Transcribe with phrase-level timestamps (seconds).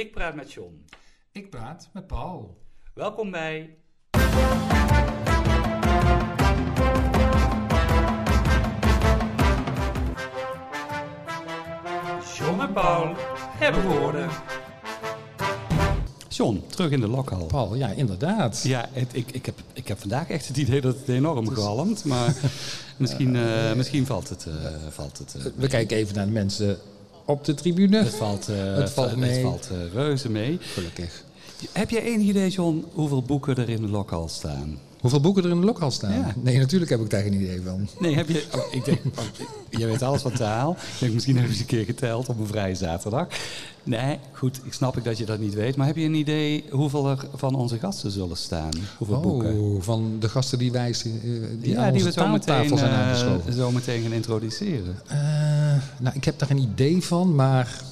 [0.00, 0.84] Ik praat met John.
[1.32, 2.58] Ik praat met Paul.
[2.94, 3.76] Welkom bij.
[12.36, 13.14] John en Paul
[13.58, 14.28] hebben woorden.
[16.28, 17.46] John, terug in de lokhal.
[17.46, 18.62] Paul, ja, inderdaad.
[18.62, 22.04] Ja, het, ik, ik, heb, ik heb vandaag echt het idee dat het enorm galmt,
[22.04, 22.36] maar
[22.98, 24.54] misschien, eh, misschien valt het, eh,
[24.88, 26.78] valt het eh, We kijken even naar de mensen
[27.24, 27.98] op de tribune.
[27.98, 29.30] Het valt, eh, Het valt mee.
[29.30, 30.58] Het valt eh, reuze mee.
[30.60, 31.24] Gelukkig.
[31.72, 34.78] Heb jij enig idee, John, hoeveel boeken er in de lokhal staan?
[35.00, 36.12] Hoeveel boeken er in de lokhal staan?
[36.12, 36.34] Ja.
[36.42, 37.88] Nee, natuurlijk heb ik daar geen idee van.
[37.98, 38.46] Nee, heb je...
[38.56, 39.24] oh, ik denk, oh,
[39.70, 40.72] je weet alles van taal.
[40.72, 43.26] Ik denk, misschien heb je eens een keer geteld op een vrije zaterdag.
[43.82, 45.76] Nee, goed, ik snap ik dat je dat niet weet.
[45.76, 48.70] Maar heb je een idee hoeveel er van onze gasten zullen staan?
[48.98, 49.60] Hoeveel boeken?
[49.60, 51.12] Oh, van de gasten die wij eh,
[51.60, 53.52] die Ja, aan die we zo meteen, zijn eh, aangeschoven.
[53.52, 54.98] zo meteen gaan introduceren.
[55.06, 55.18] Eh,
[55.98, 57.82] nou, ik heb daar een idee van, maar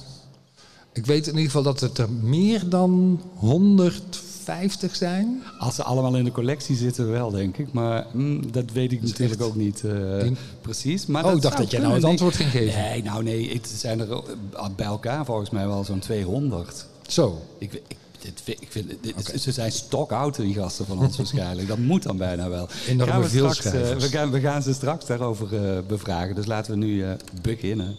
[0.99, 5.43] ik weet in ieder geval dat het er meer dan 150 zijn.
[5.59, 7.71] Als ze allemaal in de collectie zitten, wel, denk ik.
[7.73, 9.91] Maar mm, dat weet ik is natuurlijk echt- ook niet eh,
[10.61, 11.05] precies.
[11.05, 12.81] Maar Oh, ik dacht dat jij nou het antwoord ging geven.
[12.81, 16.85] Nee, nou nee, het zijn er eh, bij elkaar volgens mij wel zo'n 200.
[17.07, 17.41] Zo.
[17.57, 21.67] Ik, ik, dit, ik vind, dit- Ze zijn stokoud, die gasten van ons waarschijnlijk.
[21.67, 22.67] Dat moet dan bijna wel.
[22.87, 25.47] Enorme Gaan we, straks, eh, we, gaan, we gaan ze straks daarover
[25.87, 26.35] bevragen.
[26.35, 27.05] Dus laten we nu
[27.41, 27.95] beginnen.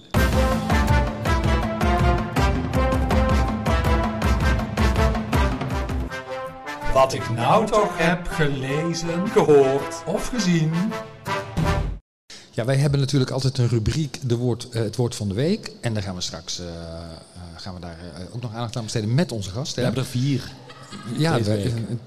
[7.00, 10.72] Wat ik nou toch heb gelezen, gehoord of gezien.
[12.50, 15.72] Ja, wij hebben natuurlijk altijd een rubriek, de woord, eh, het woord van de week.
[15.80, 16.74] En daar gaan we straks eh, eh,
[17.56, 17.96] gaan we daar
[18.32, 19.76] ook nog aandacht aan besteden met onze gasten.
[19.76, 20.52] We hebben er vier.
[21.16, 21.38] Ja,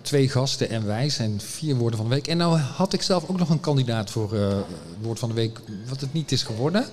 [0.01, 2.27] twee gasten en wij zijn vier woorden van de week.
[2.27, 4.57] En nou had ik zelf ook nog een kandidaat voor eh,
[5.01, 6.85] woord van de week, wat het niet is geworden.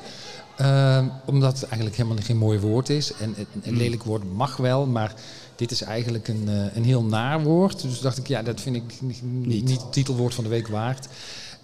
[0.56, 3.12] Ehm, omdat het eigenlijk helemaal geen mooi woord is.
[3.12, 5.14] En een lelijk woord mag wel, maar
[5.60, 7.82] dit is eigenlijk een, eh, een heel naar woord.
[7.82, 9.70] Dus dacht ik, ja, dat vind ik niet, Niet.
[9.70, 11.08] het titelwoord van de week waard.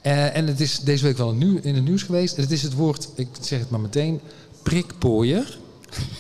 [0.01, 2.37] Eh, en het is deze week wel in, het nieuws geweest.
[2.37, 4.21] Het is het woord, ik zeg het maar meteen,
[4.63, 5.59] prikpooier.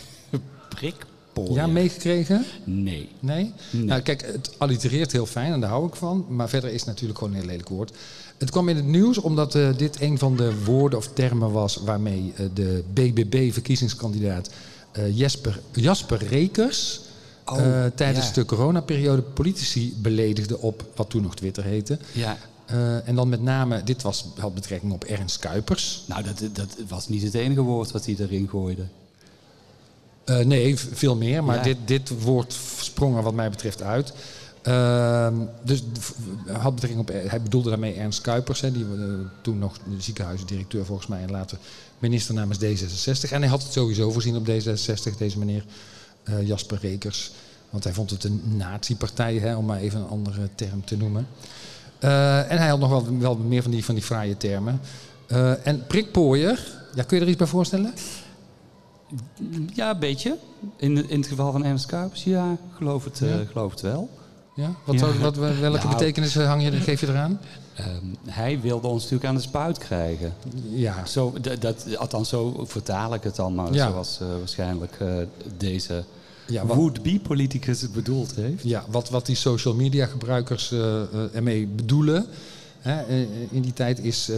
[0.76, 1.54] Prikpooier.
[1.54, 2.44] Ja, meegekregen?
[2.64, 3.08] Nee.
[3.20, 3.52] Nee?
[3.70, 3.84] Nee.
[3.84, 6.26] Nou, kijk, het allitereert heel fijn en daar hou ik van.
[6.28, 7.92] Maar verder is het natuurlijk gewoon een heel lelijk woord.
[8.38, 11.76] Het kwam in het nieuws omdat eh, dit een van de woorden of termen was
[11.76, 14.50] waarmee de BBB-verkiezingskandidaat
[15.12, 17.00] Jesper, Jasper Rekers
[17.46, 18.32] Oh, eh, tijdens ja.
[18.32, 21.98] de coronaperiode politici beledigde op wat toen nog Twitter heette.
[22.12, 22.36] Ja,
[22.66, 26.04] Eh, en dan met name, dit was, had betrekking op Ernst Kuipers.
[26.06, 28.86] nou dat, dat was niet het enige woord wat hij erin gooide.
[30.24, 31.44] Eh, nee, veel meer.
[31.44, 31.62] Maar Ja.
[31.62, 34.12] dit, dit woord sprong er wat mij betreft uit.
[34.62, 35.82] Ehm, dus
[36.52, 38.86] had betrekking op, hij bedoelde daarmee Ernst Kuipers, hè, die
[39.42, 41.58] toen nog de ziekenhuisdirecteur volgens mij en later
[41.98, 43.30] minister namens D66.
[43.32, 45.64] En hij had het sowieso voorzien op D66, deze meneer
[46.26, 47.30] eh, Jasper Rekers.
[47.70, 51.26] Want hij vond het een nazi-partij, om maar even een andere term te noemen.
[51.98, 54.80] Eh, en hij had nog wel, wel meer van die, van die fraaie termen.
[55.26, 57.94] Eh, en prikpooier, ja, kun je er iets bij voorstellen?
[59.74, 60.36] Ja, een beetje.
[60.76, 63.44] In, in het geval van Ernst Kuipers, ja, geloof het, Ja.
[63.50, 64.10] geloof het wel.
[64.56, 64.70] Ja?
[64.84, 65.18] Wat, Ja.
[65.18, 65.88] wat, welke Nou.
[65.88, 67.40] betekenis hang je, geef je eraan?
[67.74, 67.88] Ehm,
[68.28, 70.32] hij wilde ons natuurlijk aan de spuit krijgen.
[70.68, 73.72] Ja, Zo, dat, althans, zo vertaal ik het dan maar.
[73.72, 73.90] Ja.
[73.90, 75.08] Zoals eh, waarschijnlijk eh,
[75.56, 76.04] deze
[76.46, 78.62] ja, would-be-politicus het bedoeld heeft.
[78.62, 82.26] ja wat, wat die social media gebruikers eh, eh, ermee bedoelen
[82.80, 84.36] hè, eh, in die tijd is eh,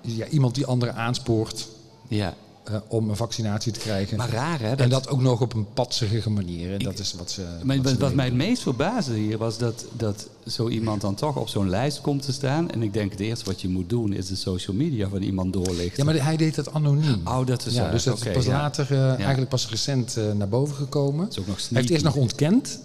[0.00, 1.68] ja, iemand die anderen aanspoort
[2.08, 2.34] Ja.
[2.64, 4.16] Eh, om een vaccinatie te krijgen.
[4.16, 4.74] Maar raar, hè?
[4.74, 6.78] en dat ook nog op een patsige manier.
[6.78, 7.42] Dat is wat ze.
[7.62, 11.00] Maar wat wat, ze wat mij het meest verbaasde hier was dat, dat zo iemand
[11.00, 12.70] dan toch op zo'n lijst komt te staan.
[12.70, 15.52] En ik denk het eerste wat je moet doen is de social media van iemand
[15.52, 16.04] doorlichten.
[16.06, 17.20] Ja, maar hij deed dat anoniem.
[17.24, 18.52] Oh, dat is ja, dus dat is pas ja.
[18.52, 21.24] later, eh, eigenlijk pas recent eh, naar boven gekomen.
[21.24, 22.18] Dat is ook nog Hij heeft eerst sneaky.
[22.18, 22.80] nog ontkend.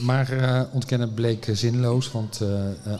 [0.00, 2.40] Maar ontkennen bleek zinloos, want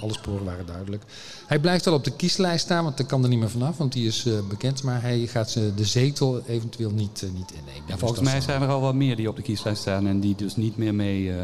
[0.01, 1.05] alle sporen waren duidelijk.
[1.51, 3.93] Hij blijft wel op de kieslijst staan, want daar kan er niet meer vanaf, want
[3.93, 4.83] die is eh, bekend.
[4.83, 7.83] Maar hij gaat de zetel eventueel niet, eh, niet innemen.
[7.87, 10.21] Ja, Dus volgens mij zijn er al wel meer die op de kieslijst staan en
[10.21, 11.37] die dus niet meer mee, eh,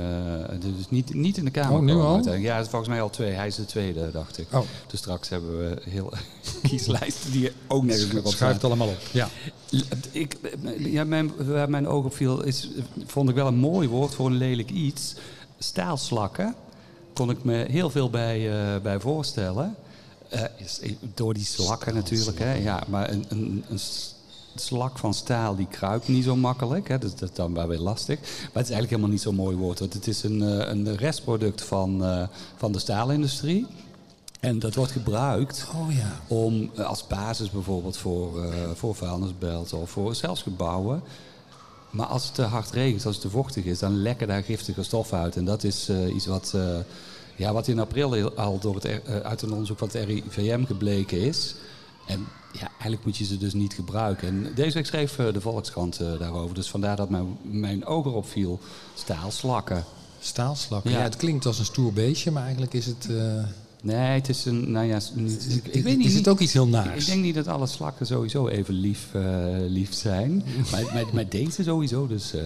[0.61, 2.15] dus niet, niet in de Kamer Oh, nu komen al?
[2.15, 2.55] uiteindelijk.
[2.55, 3.33] Ja, volgens mij al twee.
[3.33, 4.47] Hij is de tweede, dacht ik.
[4.53, 6.13] Oh, Dus straks hebben we heel
[6.69, 9.01] kieslijsten die ook nergens meer op schuift allemaal op.
[9.13, 9.29] Ja.
[10.11, 10.37] Ik,
[10.79, 12.71] ja, mijn, waar mijn oog op viel, is,
[13.07, 15.15] vond ik wel een mooi woord voor een lelijk iets.
[15.59, 16.55] Staalslakken.
[17.13, 18.51] Kon ik me heel veel bij,
[18.83, 19.77] bij voorstellen.
[20.29, 20.43] Eh,
[21.15, 22.39] door die slakken natuurlijk.
[22.39, 23.79] Hè, ja, maar een, een, een
[24.61, 26.89] slak van staal die kruipt niet zo makkelijk.
[26.89, 28.21] Hè, dus dat is dan wel weer lastig.
[28.21, 29.79] Maar het is eigenlijk helemaal niet zo'n mooi woord.
[29.79, 33.67] Want het is een, eh, een restproduct van, eh, van de staalindustrie.
[34.41, 36.21] En dat wordt gebruikt Oh ja.
[36.29, 41.03] om als basis bijvoorbeeld voor, eh voor vuilnisbelten of voor zelfs gebouwen
[41.91, 44.83] Maar als het te hard regent, als het te vochtig is, dan lekken daar giftige
[44.83, 45.37] stoffen uit.
[45.37, 46.55] En dat is iets wat,
[47.37, 51.21] ja, wat in april al door het, eh, uit een onderzoek van het RIVM gebleken
[51.21, 51.55] is.
[52.07, 54.29] En ja, eigenlijk moet je ze dus niet gebruiken.
[54.29, 56.55] En deze week schreef eh, de Volkskrant eh, daarover.
[56.55, 58.61] Dus vandaar dat mijn, mijn oog erop viel.
[58.95, 59.85] Staalslakken.
[60.21, 60.91] Staalslakken.
[60.91, 60.97] Ja.
[60.99, 61.03] Ja.
[61.03, 63.09] het klinkt als een stoer beestje, maar eigenlijk is het...
[63.83, 64.97] Nee, het is een, nou ja,
[65.49, 66.07] ik, ik weet niet.
[66.07, 67.05] is het ook iets heel Ik naars?
[67.05, 69.09] denk niet dat alle slakken sowieso even lief,
[69.69, 70.45] lief zijn.
[71.13, 72.43] maar, deze sowieso dus eh,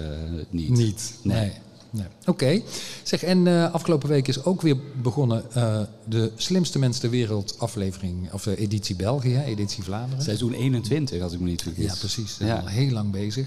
[0.51, 0.69] niet.
[0.69, 1.15] Niet.
[1.23, 1.41] Nee.
[1.41, 1.53] Nee.
[1.91, 2.07] Nee.
[2.27, 2.61] Oké.
[3.03, 7.55] Zeg, en eh, afgelopen week is ook weer begonnen eh, de slimste mens ter wereld
[7.59, 10.25] aflevering, of eh, editie België, editie Vlaanderen.
[10.25, 11.85] Seizoen 21, als ik me niet vergis.
[11.85, 12.37] Ja, precies.
[12.39, 12.57] Ja.
[12.59, 13.47] al heel lang bezig.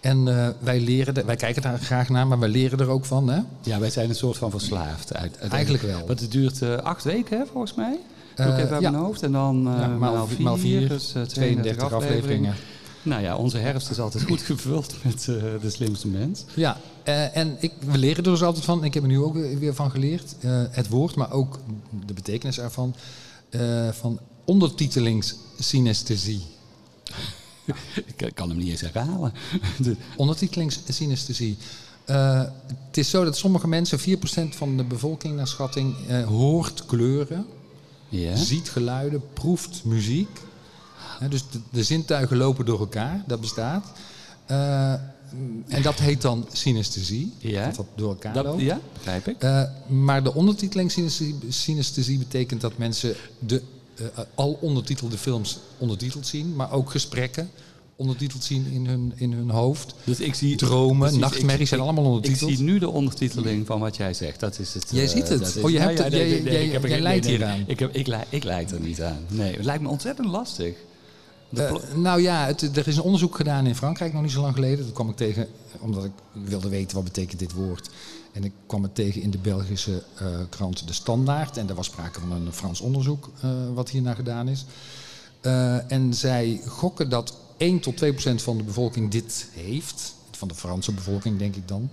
[0.00, 0.24] En
[0.60, 3.28] wij leren, er- wij kijken daar graag naar, maar wij leren er ook van.
[3.28, 3.40] Hè?
[3.62, 5.14] Ja, wij zijn een soort van verslaafd.
[5.14, 6.06] Uit, uit- Eigenlijk wel.
[6.06, 7.98] Want het duurt acht weken, hè, volgens mij.
[8.34, 8.90] Doe ik even uit ja.
[8.90, 9.22] mijn hoofd.
[9.22, 12.54] En dan Ja, maal- maal vier, maal vier, dus, eh, 32 afleveringen.
[13.04, 16.44] Nou ja, onze herfst is altijd goed gevuld met eh, de slimste mens.
[16.54, 18.84] Ja, eh, en ik, we leren er dus altijd van.
[18.84, 20.34] Ik heb er nu ook weer van geleerd.
[20.40, 21.58] Eh, het woord, maar ook
[22.06, 22.94] de betekenis ervan.
[23.92, 26.42] van ondertitelingssynesthesie.
[28.16, 29.32] Ik kan hem niet eens herhalen.
[29.82, 31.56] De- Ondertitelingssynesthesie.
[32.04, 34.02] Het is zo dat sommige mensen, 4%
[34.48, 37.46] van de bevolking naar schatting, hoort kleuren,
[38.34, 40.28] ziet geluiden, proeft muziek.
[41.30, 43.86] Dus de, de zintuigen lopen door elkaar, dat bestaat.
[44.46, 44.92] Eh,
[45.68, 47.64] en dat heet dan synesthesie, Ja.
[47.66, 48.60] dat dat door elkaar Dat, loopt.
[48.62, 49.36] ja, begrijp ik.
[49.42, 53.62] Eh, maar de ondertitelingssynesthesie synesthesie betekent dat mensen de
[53.94, 57.50] eh, al ondertitelde films ondertiteld zien, maar ook gesprekken
[57.96, 59.94] ondertiteld zien in hun, in hun hoofd.
[60.04, 62.50] Dus ik zie Dromen, precies, nachtmerries ik- zijn allemaal ondertiteld.
[62.50, 64.40] Ik zie nu de ondertiteling van wat jij zegt.
[64.40, 64.86] Dat is het.
[64.90, 65.56] Jij ziet het.
[65.62, 67.20] Oh, je Ja, hebt Jij- er nee, nee.
[67.22, 67.64] hieraan.
[67.66, 69.18] Ik, heb, ik, ik leid er niet aan.
[69.28, 70.74] Nee, het lijkt me ontzettend lastig.
[71.58, 74.54] Eh, nou ja, het, er is een onderzoek gedaan in Frankrijk nog niet zo lang
[74.54, 74.84] geleden.
[74.84, 75.48] Dat kwam ik tegen
[75.78, 77.90] omdat ik wilde weten wat betekent dit woord.
[78.32, 81.56] En ik kwam het tegen in de Belgische eh, krant De Standaard.
[81.56, 84.64] En er was sprake van een Frans onderzoek eh, wat hiernaar gedaan is.
[85.88, 90.14] En zij gokken dat 1 tot 2 procent van de bevolking dit heeft.
[90.30, 91.90] Van de Franse bevolking, denk ik dan.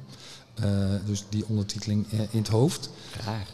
[1.06, 2.90] Dus die ondertiteling in het hoofd.
[3.26, 3.48] Raar.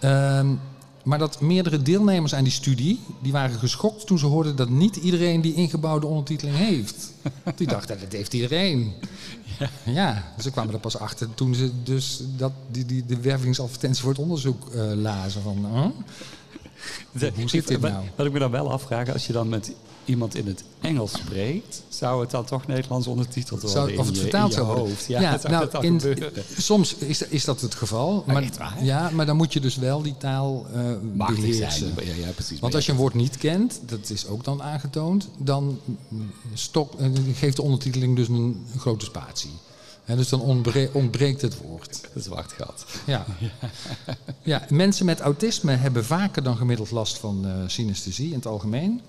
[1.07, 4.95] Maar dat meerdere deelnemers aan die studie, die waren geschokt toen ze hoorden dat niet
[4.95, 7.13] iedereen die ingebouwde ondertiteling heeft.
[7.55, 8.93] Die dachten, dat heeft iedereen.
[9.83, 14.11] Ja, ze kwamen er pas achter toen ze dus dat, die, die, de wervingsadvertentie voor
[14.11, 15.41] het onderzoek eh, lazen.
[15.41, 15.85] Van, huh?
[17.11, 18.03] Hoe zit dit Wat- nou?
[18.15, 19.71] Wat ik me dan wel afvraag, als je dan met
[20.05, 24.17] iemand in het Engels spreekt, zou het dan toch Nederlands ondertiteld worden Zou- of het
[24.17, 24.85] vertaald zou worden.
[24.85, 25.05] hoofd?
[25.07, 26.01] Ja, nou, dat in-
[26.57, 28.23] soms is, is dat het geval.
[28.27, 28.83] Maar, waar?
[28.83, 30.65] ja, maar dan moet je dus wel die taal
[31.15, 31.93] Machtig beheersen.
[31.95, 32.07] zijn.
[32.17, 32.59] Ja, ja, precies.
[32.59, 35.79] Want als je een woord niet kent, dat is ook dan aangetoond, dan
[36.53, 39.51] stop, eh, geeft de ondertiteling dus een grote spatie.
[40.15, 42.01] Dus dan ontbre- ontbreekt het woord.
[42.13, 42.85] Een zwart gat.
[43.05, 43.25] Ja.
[44.43, 49.01] ja, mensen met autisme hebben vaker dan gemiddeld last van eh synesthesie in het algemeen.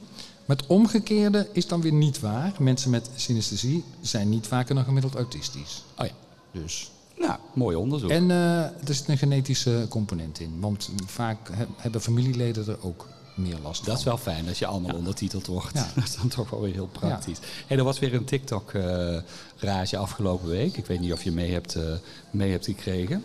[0.47, 2.53] Maar het omgekeerde is dan weer niet waar.
[2.59, 5.83] Mensen met synesthesie zijn niet vaker dan gemiddeld autistisch.
[5.99, 6.13] Oh ja.
[6.53, 6.91] Dus.
[7.19, 8.11] Nou, mooi onderzoek.
[8.11, 10.61] En eh, er zit een genetische component in.
[10.61, 13.07] Want vaak he- hebben familieleden er ook
[13.39, 13.85] meer last.
[13.85, 15.75] Dat is wel fijn als je allemaal ondertiteld wordt.
[15.75, 15.87] Ja.
[15.95, 17.39] Dat is dan toch wel weer heel praktisch.
[17.67, 20.77] Hey, er was weer een TikTok-rage afgelopen week.
[20.77, 21.83] Ik weet niet of je mee hebt, eh,
[22.31, 23.25] mee hebt gekregen.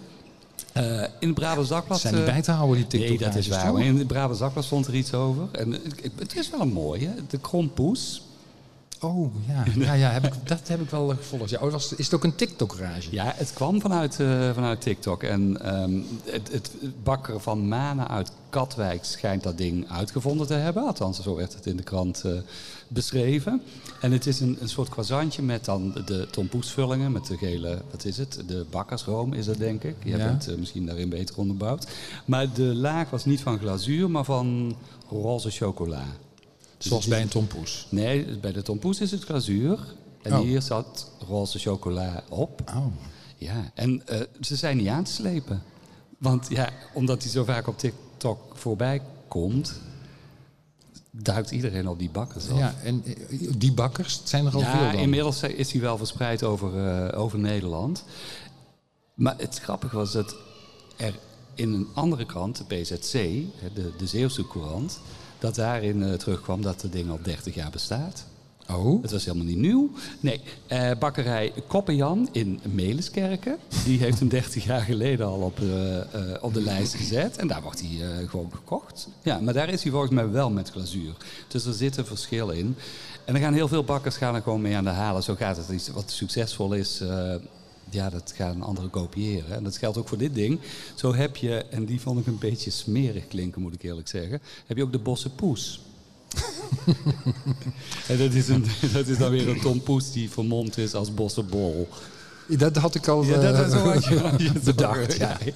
[0.73, 1.99] Eh, in het Brabants Dagblad...
[1.99, 3.09] zijn eh, bij te houden, die TikTok.
[3.09, 3.73] Nee, dat is waar.
[3.73, 5.47] Maar in het Brabants Dagblad stond er iets over.
[5.51, 7.09] En eh, het is wel een mooie.
[7.27, 8.21] De krompoes.
[9.03, 9.63] Oh, ja.
[9.85, 11.49] ja, ja heb ik, dat heb ik wel eh, gevolgd.
[11.49, 13.11] Ja, oh, was, is het ook een TikTok-rage?
[13.11, 15.23] Ja, het kwam vanuit, eh, vanuit TikTok.
[15.23, 16.71] En ehm, het, het
[17.03, 20.83] bakker van Mana uit Katwijk schijnt dat ding uitgevonden te hebben.
[20.85, 22.31] Althans, zo werd het in de krant eh,
[22.87, 23.61] beschreven.
[24.01, 27.11] En het is een, een soort croissantje met dan de tompoesvullingen.
[27.11, 28.43] Met de gele, wat is het?
[28.47, 29.95] De bakkersroom is het, denk ik.
[30.03, 30.17] Je Ja.
[30.17, 31.87] bent eh, misschien daarin beter onderbouwd.
[32.25, 34.75] Maar de laag was niet van glazuur, maar van
[35.09, 36.03] roze chocola.
[36.77, 37.87] Dus Zoals het bij een tompoes.
[37.89, 39.79] Nee, bij de tompoes is het glazuur.
[40.21, 40.39] En Oh.
[40.39, 42.61] hier zat roze chocola op.
[42.75, 42.85] Oh.
[43.37, 45.63] Ja, en eh, ze zijn niet aan te slepen.
[46.17, 48.01] Want ja, omdat hij zo vaak op TikTok
[48.53, 49.79] voorbij komt,
[51.11, 52.57] duikt iedereen op die bakkers af.
[52.57, 55.01] Ja, en eh, die bakkers, het zijn er al veel Ja, dan.
[55.01, 58.03] inmiddels is hij wel verspreid over, eh, over Nederland.
[59.13, 60.35] Maar het grappige was dat
[60.97, 61.13] er
[61.55, 63.11] in een andere krant, de PZC,
[63.73, 64.99] de, de Zeeuwse Courant,
[65.39, 68.25] dat daarin eh, terugkwam dat het ding al 30 jaar bestaat.
[68.69, 69.89] Oh, Het was helemaal niet nieuw.
[70.19, 73.57] Nee, eh, bakkerij Koppenjan in Meliskerken.
[73.85, 77.37] Die heeft hem 30 jaar geleden al op, eh, eh, op de lijst gezet.
[77.37, 79.07] En daar wordt hij eh, gewoon gekocht.
[79.23, 81.13] Ja, maar daar is hij volgens mij wel met glazuur.
[81.47, 82.75] Dus er zitten verschillen in.
[83.25, 85.23] En er gaan heel veel bakkers gaan er gewoon mee aan de halen.
[85.23, 85.69] Zo gaat het.
[85.69, 87.01] Iets wat succesvol is,
[87.89, 89.55] ja, dat gaan anderen kopiëren.
[89.55, 90.59] En dat geldt ook voor dit ding.
[90.95, 94.41] Zo heb je, en die vond ik een beetje smerig klinken, moet ik eerlijk zeggen.
[94.65, 95.81] Heb je ook de bosse poes.
[98.07, 101.13] En dat is, een, dat is dan weer een Tom Poes die vermomd is als
[101.13, 101.89] bossenbol.
[102.47, 104.05] dat had ik al Ja, dat eh, is wat
[104.39, 105.17] je, bedacht.
[105.17, 105.53] Ja, Ja.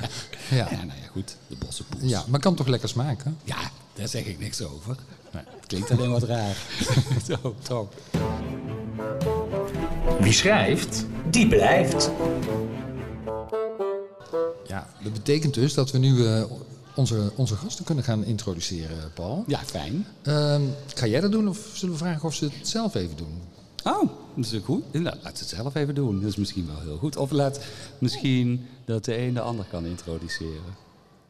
[0.56, 0.70] ja.
[0.72, 1.36] Nou ja, goed.
[1.48, 2.10] De bossenpoes.
[2.10, 3.38] ja, maar kan toch lekker smaken?
[3.44, 4.96] Ja, daar zeg ik niks over.
[5.34, 6.56] Maar het klinkt alleen wat raar.
[7.28, 7.88] zo, toch.
[10.20, 12.12] Wie schrijft, die blijft.
[14.68, 16.44] Ja, dat betekent dus dat we nu eh,
[16.98, 19.44] onze, onze gasten kunnen gaan introduceren, Paul.
[19.48, 20.08] Ja, fijn.
[20.22, 20.62] Ehm,
[20.96, 23.42] ga jij dat doen of zullen we vragen of ze het zelf even doen?
[23.84, 24.94] Oh, dat is ook goed.
[24.94, 26.20] Nou, laat het zelf even doen.
[26.20, 27.18] Dat is misschien wel heel goed.
[27.18, 27.60] Of laat
[28.00, 30.76] misschien dat de een de ander kan introduceren.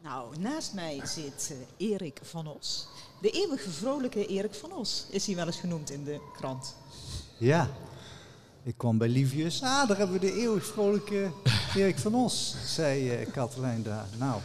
[0.02, 2.86] Nou, naast mij zit eh, Erik van Os.
[3.20, 6.74] De eeuwige vrolijke Erik van Os is hij wel eens genoemd in de krant.
[7.38, 7.70] Ja.
[8.62, 9.62] Ik kwam bij Livius.
[9.62, 11.30] Ah, daar hebben we de eeuwig vrolijke
[11.74, 14.06] Erik van Os, zei eh Katelijn daar.
[14.18, 14.40] Nou,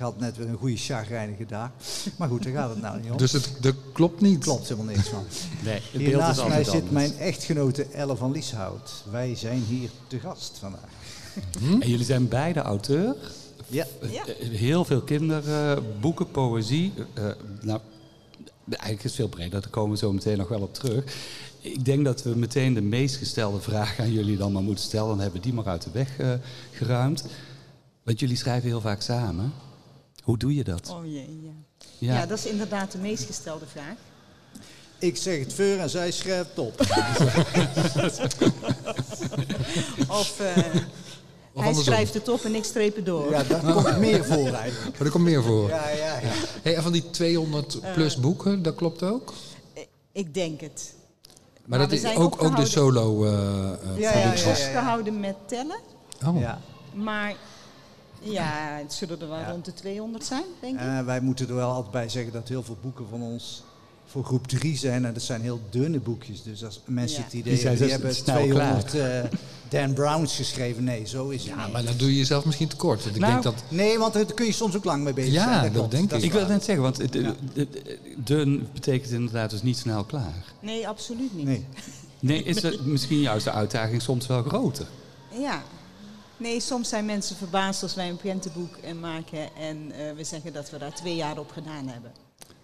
[0.00, 1.70] had net weer een goede chagrijnige dag.
[2.16, 3.16] Maar goed, daar gaat het nou niet om.
[3.16, 4.38] Dus het dat klopt niet.
[4.38, 5.24] klopt helemaal niks van.
[5.64, 6.90] Nee, het Hier beeld is naast mij zit anders.
[6.90, 9.04] mijn echtgenote Elle van Lieshout.
[9.10, 10.88] Wij zijn hier te gast vandaag.
[11.80, 13.14] En jullie zijn beide auteur.
[13.66, 13.86] Ja.
[14.10, 14.26] Ja.
[14.26, 16.92] Eh, Heel veel kinderboeken, poëzie.
[17.14, 17.24] Eh,
[17.60, 17.80] nou,
[18.68, 21.04] eigenlijk is het veel breder, daar komen we zo meteen nog wel op terug.
[21.60, 25.08] Ik denk dat we meteen de meest gestelde vraag aan jullie dan maar moeten stellen.
[25.08, 26.32] Dan hebben we die maar uit de weg eh,
[26.72, 27.24] geruimd.
[28.02, 29.52] Want jullie schrijven heel vaak samen.
[30.22, 30.90] Hoe doe je dat?
[30.90, 31.50] Oh jee, ja.
[31.98, 32.14] Ja.
[32.14, 32.26] Ja.
[32.26, 33.94] dat is inderdaad de meest gestelde vraag.
[34.98, 36.80] Ik zeg het voor en zij schrijft op.
[40.08, 40.82] Of eh, hij
[41.54, 41.84] andersom.
[41.84, 43.30] schrijft het op en ik streep het door.
[43.30, 44.98] Ja, daar komt meer voor eigenlijk.
[44.98, 45.68] Maar er komt meer voor.
[45.68, 46.30] Ja, ja, ja.
[46.62, 49.32] Hey, en van die 200 plus boeken, dat klopt ook?
[49.74, 50.94] Eh, Ik denk het.
[51.66, 54.42] Maar, Maar dat is ook, ook de solo eh eh, Ja, ja, producties.
[54.44, 55.80] ja, Vastgehouden met tellen.
[56.26, 56.40] Oh.
[56.40, 56.60] ja.
[56.94, 57.34] Maar
[58.20, 59.50] ja, het zullen er wel Ja.
[59.50, 60.80] rond de 200 zijn, denk ik.
[60.80, 63.62] Eh, wij moeten er wel altijd bij zeggen dat heel veel boeken van ons
[64.06, 65.04] voor groep 3 zijn.
[65.04, 66.42] En dat zijn heel dunne boekjes.
[66.42, 67.24] Dus als mensen Ja.
[67.24, 70.84] het idee Die zijn hebben, die hebben snel 200 eh, Dan Browns geschreven.
[70.84, 71.72] Nee, zo is het Ja, niet.
[71.72, 73.02] maar dan doe je jezelf misschien tekort.
[73.02, 73.62] Want ik Nou, denk dat...
[73.68, 75.62] Nee, want daar kun je soms ook lang mee bezig Ja, zijn.
[75.62, 75.90] dat klopt.
[75.90, 76.22] denk ik.
[76.22, 77.00] Ik wil net zeggen, want
[78.16, 80.44] dun betekent inderdaad dus niet snel klaar.
[80.60, 81.44] Nee, absoluut niet.
[81.46, 81.64] Nee.
[82.20, 84.86] Nee, is het misschien juist de uitdaging soms wel groter?
[85.38, 85.62] Ja.
[86.40, 90.52] Nee, soms zijn mensen verbaasd als wij een prentenboek eh, maken en eh, we zeggen
[90.52, 92.12] dat we daar twee jaar op gedaan hebben.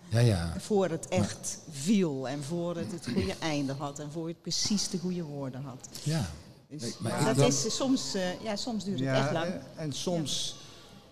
[0.09, 0.52] Ja, ja.
[0.59, 4.88] Voor het echt viel en voor het het goede einde had en voor het precies
[4.88, 5.88] de goede woorden had.
[6.02, 6.30] ja.
[6.68, 9.47] Dus maar dat dan- is eh, soms, eh, ja, soms duurt het Ja, echt lang.
[9.47, 10.56] en- en soms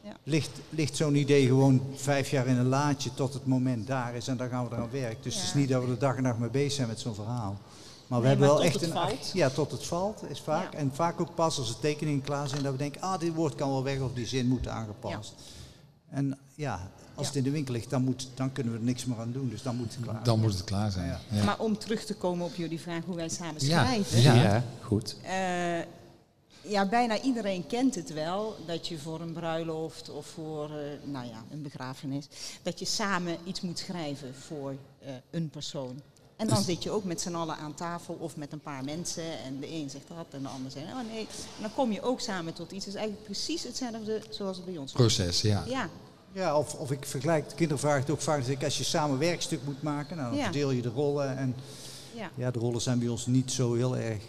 [0.02, 0.12] Ja.
[0.22, 4.28] ligt, ligt zo'n idee gewoon vijf jaar in een laadje tot het moment daar is
[4.28, 5.22] en dan gaan we eraan werken.
[5.22, 7.14] Dus het is niet dat we er dag en nacht mee bezig zijn met zo'n
[7.14, 7.58] verhaal.
[8.06, 9.08] Maar we Nee, hebben maar wel tot echt het een.
[9.18, 9.30] valt.
[9.34, 10.72] Ja, tot het valt is vaak.
[10.72, 10.78] Ja.
[10.78, 13.54] En vaak ook pas als de tekeningen klaar zijn dat we denken, ah, dit woord
[13.54, 15.34] kan wel weg of die zin moet aangepast.
[16.10, 17.32] En ja, als Ja.
[17.32, 19.48] het in de winkel ligt, dan, moet, dan kunnen we er niks meer aan doen.
[19.48, 20.24] Dus dan moet het klaar.
[20.24, 21.06] Dan moet het klaar zijn.
[21.06, 21.20] Ja.
[21.30, 21.44] Ja.
[21.44, 23.84] Maar om terug te komen op jullie vraag hoe wij samen Ja.
[23.84, 24.20] schrijven.
[24.20, 24.64] Ja.
[24.80, 25.16] goed.
[25.22, 25.78] Eh,
[26.70, 31.26] ja, bijna iedereen kent het wel, dat je voor een bruiloft of voor eh, nou
[31.26, 32.26] ja, een begrafenis,
[32.62, 36.00] dat je samen iets moet schrijven voor eh, een persoon.
[36.36, 39.42] En dan zit je ook met z'n allen aan tafel of met een paar mensen
[39.44, 41.20] en de een zegt dat en de ander zegt, oh nee.
[41.56, 42.84] En dan kom je ook samen tot iets.
[42.84, 44.92] Het is eigenlijk precies hetzelfde zoals het bij ons.
[44.92, 45.64] Proces, ja.
[45.66, 45.88] Ja,
[46.32, 49.18] Ja, of, of ik vergelijk, de kinderen vragen het ook vaak, ik, als je samen
[49.18, 50.44] werkstuk moet maken, nou, dan Ja.
[50.44, 51.36] verdeel je de rollen.
[51.36, 51.54] En
[52.14, 52.30] ja.
[52.34, 54.22] ja, de rollen zijn bij ons niet zo heel erg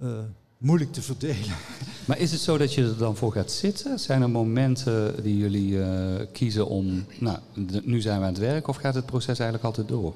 [0.00, 0.18] eh,
[0.58, 1.56] moeilijk te verdelen.
[2.06, 3.98] Maar is het zo dat je er dan voor gaat zitten?
[3.98, 7.38] Zijn er momenten die jullie eh, kiezen om, nou,
[7.82, 10.14] nu zijn we aan het werk, of gaat het proces eigenlijk altijd door?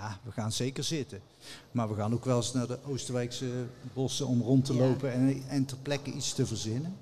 [0.00, 1.20] Ja, we gaan zeker zitten.
[1.72, 3.46] Maar we gaan ook wel eens naar de Oosterwijkse
[3.94, 4.78] bossen om rond te Ja.
[4.80, 6.96] lopen en, en ter plekke iets te verzinnen.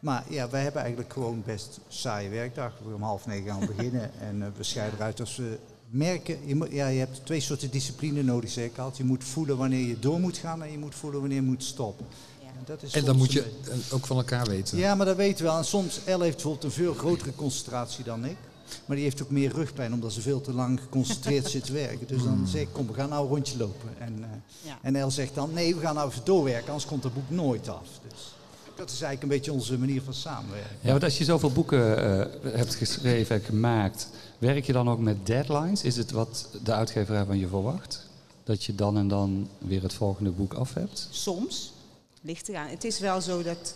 [0.00, 2.72] Maar ja, wij hebben eigenlijk gewoon best saaie werkdag.
[2.84, 5.58] We om half negen gaan beginnen en eh, we scheiden eruit als we
[5.90, 6.46] merken.
[6.46, 8.96] Je, moet, ja, je hebt twee soorten discipline nodig, zeg ik altijd.
[8.96, 11.64] Je moet voelen wanneer je door moet gaan en je moet voelen wanneer je moet
[11.64, 12.06] stoppen.
[12.40, 13.52] En, dat is En dan moet je
[13.92, 14.78] ook van elkaar weten.
[14.78, 15.58] Ja, maar dat weten we wel.
[15.58, 18.36] En soms, Elle heeft bijvoorbeeld een veel grotere concentratie dan ik.
[18.84, 22.06] Maar die heeft ook meer rugpijn omdat ze veel te lang geconcentreerd zit te werken.
[22.06, 23.88] Dus dan zeg ik, kom, we gaan nou een rondje lopen.
[23.98, 24.28] En, eh
[24.60, 24.78] Ja.
[24.82, 27.68] en Elle zegt dan, nee, we gaan nou even doorwerken, anders komt het boek nooit
[27.68, 27.86] af.
[28.08, 28.34] Dus
[28.74, 30.76] dat is eigenlijk een beetje onze manier van samenwerken.
[30.80, 34.98] Ja, want als je zoveel boeken eh, hebt geschreven en gemaakt, werk je dan ook
[34.98, 35.82] met deadlines?
[35.82, 38.06] Is het wat de uitgeverij van je verwacht?
[38.44, 41.08] Dat je dan en dan weer het volgende boek af hebt?
[41.10, 41.72] Soms
[42.22, 42.68] ligt eraan.
[42.68, 43.74] Het is wel zo dat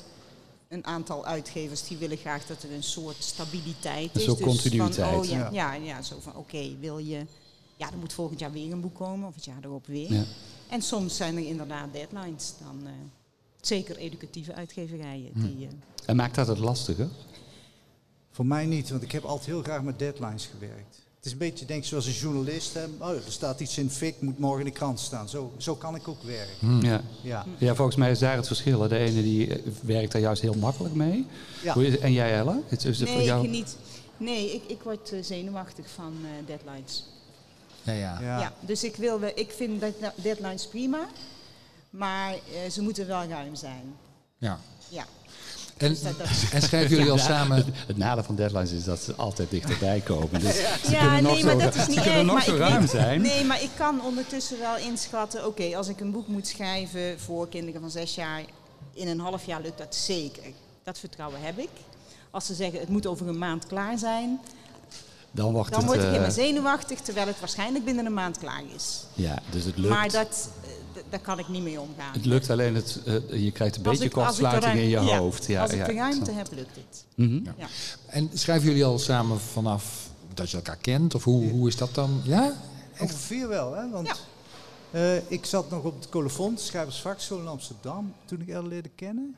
[0.69, 4.25] een aantal uitgevers die willen graag dat er een soort stabiliteit Een is.
[4.25, 5.09] soort Dus continuïteit.
[5.09, 5.73] Van, oh ja, Ja.
[5.73, 5.85] ja.
[5.85, 7.27] Ja, zo van oké, wil je.
[7.77, 10.13] Ja, er moet volgend jaar weer een boek komen, of het jaar erop weer.
[10.13, 10.25] Ja.
[10.71, 12.55] En soms zijn er inderdaad deadlines.
[12.65, 12.93] Dan, eh,
[13.61, 15.31] zeker educatieve uitgeverijen.
[15.35, 15.41] Hm.
[15.41, 15.73] Die, eh,
[16.07, 17.09] En maakt dat het lastiger?
[18.31, 21.06] Voor mij niet, want ik heb altijd heel graag met deadlines gewerkt.
[21.27, 22.75] Het is een beetje, denk ik, zoals een journalist.
[22.75, 22.85] Hè.
[22.99, 25.29] Oh, er staat iets in fik, moet morgen in de krant staan.
[25.29, 26.81] Zo, zo kan ik ook werken.
[26.81, 27.01] Ja.
[27.23, 27.47] Ja.
[27.59, 28.81] ja, volgens mij is daar het verschil.
[28.81, 28.89] hè.
[28.89, 31.27] De ene die eh, werkt daar juist heel makkelijk mee.
[31.63, 31.73] Ja.
[31.73, 32.59] Hoe is- En jij, Ella?
[32.69, 33.45] Is, is het voor nee, jou...
[33.45, 33.77] ik niet.
[34.17, 37.05] Nee, ik, ik word eh, zenuwachtig van eh, deadlines.
[37.83, 38.19] Ja, ja.
[38.21, 38.41] Ja.
[38.41, 38.53] Ja.
[38.61, 41.07] dus ik, wil, ik vind dat deadlines prima,
[41.91, 43.95] maar eh, ze moeten wel ruim zijn.
[44.39, 44.59] ja.
[44.89, 45.05] Ja.
[45.77, 47.57] En, Dus dat- dat- en schrijven jullie al Ja, samen...
[47.57, 50.41] Het, het nadeel van deadlines is dat ze altijd dichterbij komen.
[50.41, 52.25] Dus ze Ja, kunnen nog nee, zo, maar dat is niet ze kunnen erg.
[52.27, 53.21] nog maar zo ruim weet- zijn.
[53.23, 57.49] Nee, maar ik kan ondertussen wel inschatten, oké, als ik een boek moet schrijven voor
[57.49, 58.43] kinderen van zes jaar,
[58.95, 60.43] in een half jaar lukt dat zeker.
[60.85, 61.69] Dat vertrouwen heb ik.
[62.31, 64.41] Als ze zeggen, het moet over een maand klaar zijn,
[65.31, 65.87] Dan wordt dan het...
[65.89, 69.03] word ik eh, helemaal zenuwachtig, terwijl het waarschijnlijk binnen een maand klaar is.
[69.15, 69.89] ja, dus het lukt.
[69.95, 70.49] Maar dat,
[71.11, 72.13] daar kan ik niet mee omgaan.
[72.13, 75.01] Het lukt alleen, het, eh, je krijgt een Als beetje ik- ik kortsluiting in je
[75.01, 75.47] ja, hoofd.
[75.47, 77.05] Ja, als ik ja, de ruimte heb, lukt het.
[77.15, 77.45] Mhm.
[77.59, 77.67] Ja.
[78.07, 81.15] En schrijven jullie al samen vanaf dat je elkaar kent?
[81.15, 82.21] Of hoe, hoe is dat dan?
[82.25, 82.53] Ja?
[82.99, 83.91] Ongeveer wel, hè?
[83.91, 84.15] Want Ja.
[84.91, 89.37] eh, ik zat nog op het colofon, schrijversvakschool in Amsterdam, toen ik Elle leerde kennen.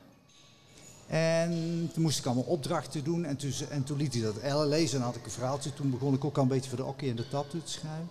[1.09, 1.51] En
[1.95, 4.93] toen moest ik allemaal opdrachten doen en toen, en toen liet hij dat Elle lezen
[4.93, 5.75] en dan had ik een verhaaltje.
[5.75, 8.09] Toen begon ik ook al een beetje voor de okkie en de tap te schrijven.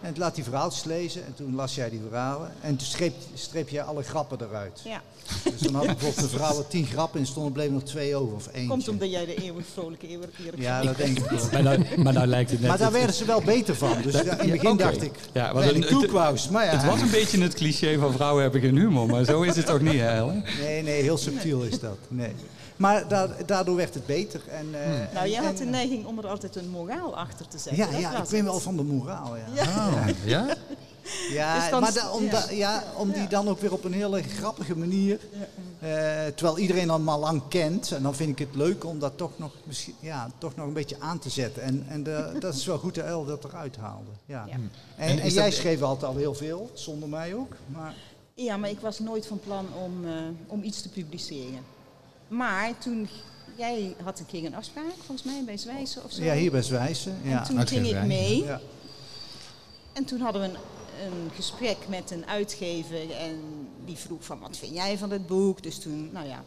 [0.00, 2.50] En toen laat hij verhaaltjes lezen en toen las jij die verhalen.
[2.60, 4.80] En toen streep, streep jij alle grappen eruit.
[4.84, 5.02] Ja.
[5.44, 8.16] Dus dan had ik bijvoorbeeld een verhaal met tien grappen en stonden bleven nog twee
[8.16, 8.68] over of eentje.
[8.68, 11.38] Komt omdat jij de eeuwig vrolijke, eeuwig eerlijk Ja, dat denk ik wel.
[11.52, 12.68] Maar, nou, maar nou lijkt het net...
[12.68, 14.02] Maar daar werden ze wel beter van.
[14.02, 14.76] Dus in het begin oké.
[14.82, 16.48] dacht ik, Ja, ja, want het- koekwous.
[16.48, 19.42] Maar ja, Het was een beetje het cliché van vrouwen hebben geen humor, maar zo
[19.42, 20.24] is het toch niet, hè?
[20.62, 21.98] Nee, nee, heel subtiel is dat.
[22.08, 22.32] Nee.
[22.78, 24.40] Maar da- daardoor werd het beter.
[24.48, 27.48] En, eh, Nou, jij en- had de en- neiging om er altijd een moraal achter
[27.48, 27.90] te zetten.
[27.92, 29.36] Ja, ja ik ben wel van de moraal.
[29.36, 29.88] Ja, ja.
[29.88, 30.46] Oh, ja?
[31.60, 32.30] Dus dan- maar da- om, ja.
[32.30, 35.18] da- ja, om die dan ook weer op een hele grappige manier.
[35.80, 35.88] eh,
[36.34, 37.92] terwijl iedereen dan al lang kent.
[37.92, 40.72] En dan vind ik het leuk om dat toch nog, misschien, ja, toch nog een
[40.72, 41.62] beetje aan te zetten.
[41.62, 44.10] En, en de- dat is wel goed dat El dat eruit haalde.
[44.26, 44.44] Ja.
[44.46, 44.52] Ja.
[44.52, 47.52] En, En en, is jij schreef altijd al heel veel, zonder mij ook.
[47.66, 47.94] Maar
[48.34, 50.12] Ja, maar ik was nooit van plan om, eh,
[50.46, 51.60] om iets te publiceren.
[52.28, 53.08] Maar toen,
[53.56, 56.22] jij had een keer een afspraak, volgens mij, bij Zwijzen of zo.
[56.22, 57.18] ja, hier bij Zwijsen.
[57.22, 57.38] Ja.
[57.38, 58.44] En toen ging ik mee.
[58.44, 58.60] Ja.
[59.92, 60.56] En toen hadden we een,
[61.06, 63.40] een gesprek met een uitgever en
[63.84, 65.62] die vroeg van wat vind jij van het boek?
[65.62, 66.42] Dus toen, nou ja,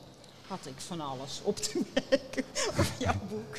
[0.48, 2.44] had ik van alles op te merken
[2.78, 3.58] op jouw boek.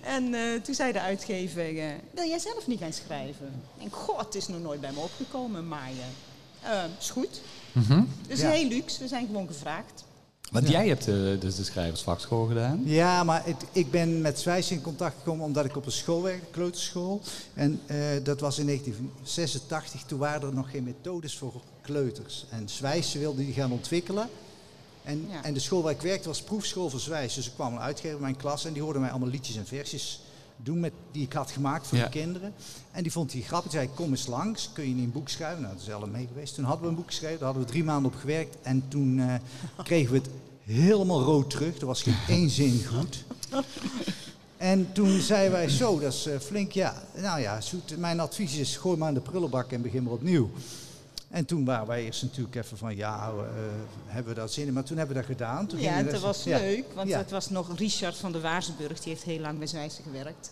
[0.00, 3.62] En eh, toen zei de uitgever, eh, wil jij zelf niet gaan schrijven?
[3.78, 5.90] Denk, god, het is nog nooit bij me opgekomen, maar
[6.62, 7.40] eh, is goed.
[8.28, 8.50] Dus Ja.
[8.50, 10.04] heel luxe, we zijn gewoon gevraagd.
[10.50, 12.80] Want jij hebt eh, dus de schrijversvakschool gedaan.
[12.84, 16.22] Ja, maar het, ik ben met Zwijs in contact gekomen omdat ik op een school
[16.22, 17.20] werkte, kleuterschool.
[17.54, 22.44] En eh, dat was in 1986, toen waren er nog geen methodes voor kleuters.
[22.50, 24.28] En Zwijs wilde die gaan ontwikkelen.
[25.02, 25.44] En, Ja.
[25.44, 27.34] en de school waar ik werkte was proefschool voor Zwijs.
[27.34, 29.66] Dus er kwam een uitgever in mijn klas en die hoorde mij allemaal liedjes en
[29.66, 30.20] versjes
[30.62, 32.04] doen met, die ik had gemaakt voor Ja.
[32.04, 32.52] de kinderen.
[32.92, 33.72] En die vond hij grappig.
[33.72, 35.62] zei, kom eens langs, kun je niet een boek schrijven?
[35.62, 36.54] Nou, dat is allemaal mee geweest.
[36.54, 38.56] Toen hadden we een boek geschreven, daar hadden we drie maanden op gewerkt.
[38.62, 39.34] En toen eh,
[39.84, 40.28] kregen we het
[40.64, 41.78] helemaal rood terug.
[41.80, 43.24] Er was geen één zin goed.
[44.56, 47.02] En toen zeiden wij, zo, dat is eh, flink, ja.
[47.16, 50.50] Nou ja, zoet, mijn advies is, gooi maar in de prullenbak en begin maar opnieuw.
[51.30, 53.42] En toen waren wij eerst natuurlijk even van, ja, eh,
[54.06, 54.72] hebben we dat zin in?
[54.72, 55.66] Maar toen hebben we dat gedaan.
[55.66, 56.58] Toen Ja, en we dat was ja.
[56.58, 57.18] leuk, want Ja.
[57.18, 60.50] het was nog Richard van der Waarsburg, die heeft heel lang bij Zwijzen gewerkt.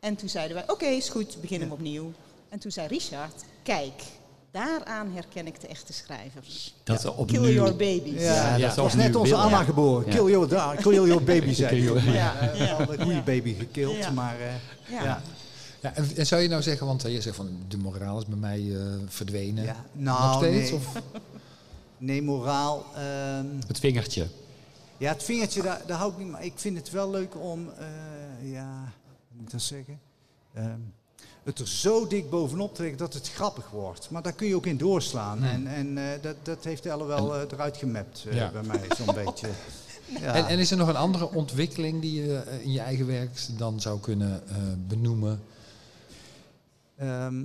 [0.00, 2.12] En toen zeiden wij, oké, is goed, begin hem opnieuw.
[2.48, 4.02] En toen zei Richard, kijk,
[4.50, 6.74] daaraan herken ik de echte schrijvers.
[6.84, 7.46] Dat is Kill opnieuw.
[7.48, 8.22] your babies.
[8.22, 9.34] Ja, Ja, dat was net onze.
[9.34, 10.06] Anna geboren.
[10.06, 10.12] Ja.
[10.12, 12.14] Kill, your, da- kill your baby, zei Kill your- hij.
[12.14, 12.52] Ja.
[12.64, 12.78] Ja.
[12.80, 13.22] een goede Ja.
[13.22, 14.10] baby gekild, Ja.
[14.10, 15.22] maar eh, Ja.
[15.80, 15.94] Ja.
[15.94, 18.76] En, en zou je nou zeggen, want je zegt van de moraal is bij mij
[18.76, 19.64] eh, verdwenen.
[19.64, 20.70] Ja, nou, Nog steeds?
[20.70, 20.74] nee.
[20.78, 20.92] Of?
[21.98, 22.84] Nee, moraal.
[22.96, 24.26] ehm, Het vingertje.
[24.96, 27.68] ja, het vingertje, daar, daar hou ik niet Maar ik vind het wel leuk om,
[27.78, 28.78] eh, ja,
[29.28, 29.98] hoe moet ik dat zeggen?
[30.54, 30.78] Ehm,
[31.42, 34.10] het er zo dik bovenop te leggen dat het grappig wordt.
[34.10, 35.44] Maar daar kun je ook in doorslaan.
[35.44, 38.50] En, en eh, dat, dat heeft Elle wel eruit gemapt eh, Ja.
[38.50, 39.48] bij mij, zo'n beetje.
[40.20, 40.34] Ja.
[40.34, 43.80] En, en is er nog een andere ontwikkeling die je in je eigen werk dan
[43.80, 45.40] zou kunnen eh, benoemen?
[47.00, 47.44] Ehm,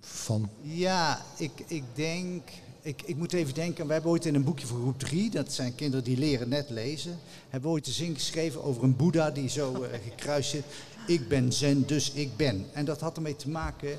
[0.00, 2.48] Van, Ja, ik, ik denk.
[2.80, 3.86] Ik, ik moet even denken.
[3.86, 6.70] We hebben ooit in een boekje voor groep 3, dat zijn kinderen die leren net
[6.70, 10.64] lezen, hebben we ooit een zin geschreven over een Boeddha die zo eh, gekruist zit.
[11.06, 12.66] Ik ben Zen, dus ik ben.
[12.72, 13.98] En dat had ermee te maken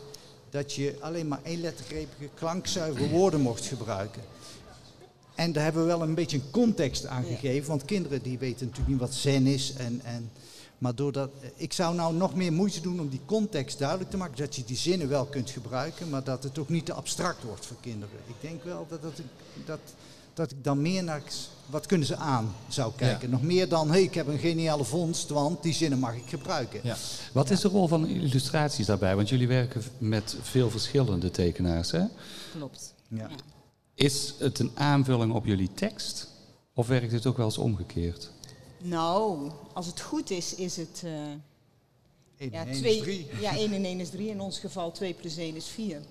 [0.50, 4.22] dat je alleen maar één lettergrepige klankzuivere woorden mocht gebruiken.
[5.36, 8.66] En daar hebben we wel een beetje een context aan gegeven, want kinderen die weten
[8.66, 9.74] natuurlijk niet wat zen is.
[9.74, 10.32] En, en,
[10.80, 14.38] maar doordat, ik zou nou nog meer moeite doen om die context duidelijk te maken,
[14.38, 17.66] dat je die zinnen wel kunt gebruiken, maar dat het ook niet te abstract wordt
[17.66, 18.16] voor kinderen.
[18.28, 19.26] Ik denk wel dat, dat, ik,
[19.66, 19.80] dat,
[20.34, 21.22] dat ik dan meer naar
[21.66, 23.30] wat kunnen ze aan zou kijken.
[23.30, 26.80] Nog meer dan, hey, ik heb een geniale vondst, want die zinnen mag ik gebruiken.
[26.84, 26.96] Ja.
[27.34, 29.16] Wat is de rol van illustraties daarbij?
[29.16, 31.92] Want jullie werken met veel verschillende tekenaars.
[31.92, 32.04] Hè?
[32.52, 32.94] Klopt.
[33.96, 36.28] Is het een aanvulling op jullie tekst?
[36.74, 38.32] Of werkt het ook wel eens omgekeerd?
[38.82, 41.12] Nou, als het goed is, is het eh,
[42.38, 43.28] Eén ja, en één is twee, drie.
[43.42, 44.30] ja, 1 en 1 is 3.
[44.30, 46.02] In ons geval 2 plus 1 is 4.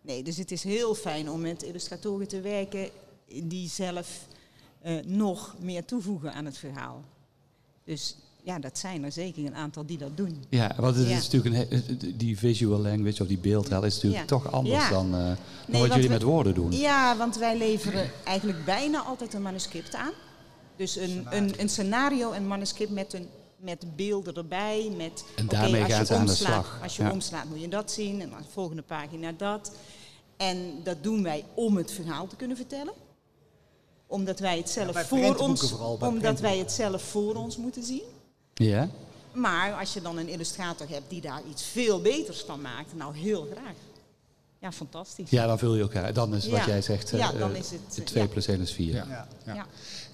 [0.00, 2.88] Nee, dus het is heel fijn om met illustratoren te werken
[3.42, 4.26] die zelf
[4.80, 7.02] eh, nog meer toevoegen aan het verhaal.
[7.84, 10.44] Dus ja, dat zijn er zeker een aantal die dat doen.
[10.48, 11.16] Ja, want het Ja.
[11.16, 14.26] is natuurlijk een, he- die visual language of die beeldtaal is natuurlijk Ja.
[14.26, 14.90] toch anders Ja.
[14.90, 16.72] dan, eh, dan Nee, wat jullie we- met woorden doen.
[16.72, 20.12] Ja, want wij leveren eigenlijk bijna altijd een manuscript aan.
[20.78, 24.92] Dus een, een, een scenario, een manuscript met, een, met beelden erbij.
[24.96, 26.78] Met, En daarmee als je aan de omslaat- slag.
[26.82, 27.10] Als je Ja.
[27.12, 29.72] omslaat moet je dat zien en dan de volgende pagina dat.
[30.36, 32.92] En dat doen wij om het verhaal te kunnen vertellen.
[34.06, 38.02] Omdat wij het zelf voor ons, vooral, omdat wij het zelf voor ons moeten zien.
[38.54, 38.88] Ja?
[39.32, 43.16] Maar als je dan een illustrator hebt die daar iets veel beters van maakt, nou
[43.16, 43.74] heel graag.
[44.60, 45.30] Ja, fantastisch.
[45.30, 46.12] ja, dan vul je elkaar.
[46.12, 46.66] Dan is wat Ja.
[46.66, 48.28] jij zegt, eh, Ja, dan eh, is het, de eh, 2 ja.
[48.28, 48.94] plus 1 is 4.
[48.94, 49.04] Ja.
[49.08, 49.28] Ja.
[49.46, 49.54] Ja.
[49.54, 49.66] Ja.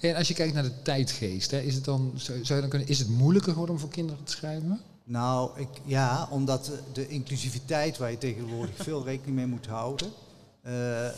[0.09, 2.87] En als je kijkt naar de tijdgeest, hè, is het dan, zou je dan kunnen,
[2.87, 4.81] is het moeilijker geworden om voor kinderen te schrijven?
[5.03, 10.07] Nou, ik, ja, omdat de- inclusiviteit waar je tegenwoordig veel rekening mee moet houden,
[10.61, 11.13] eh, eh,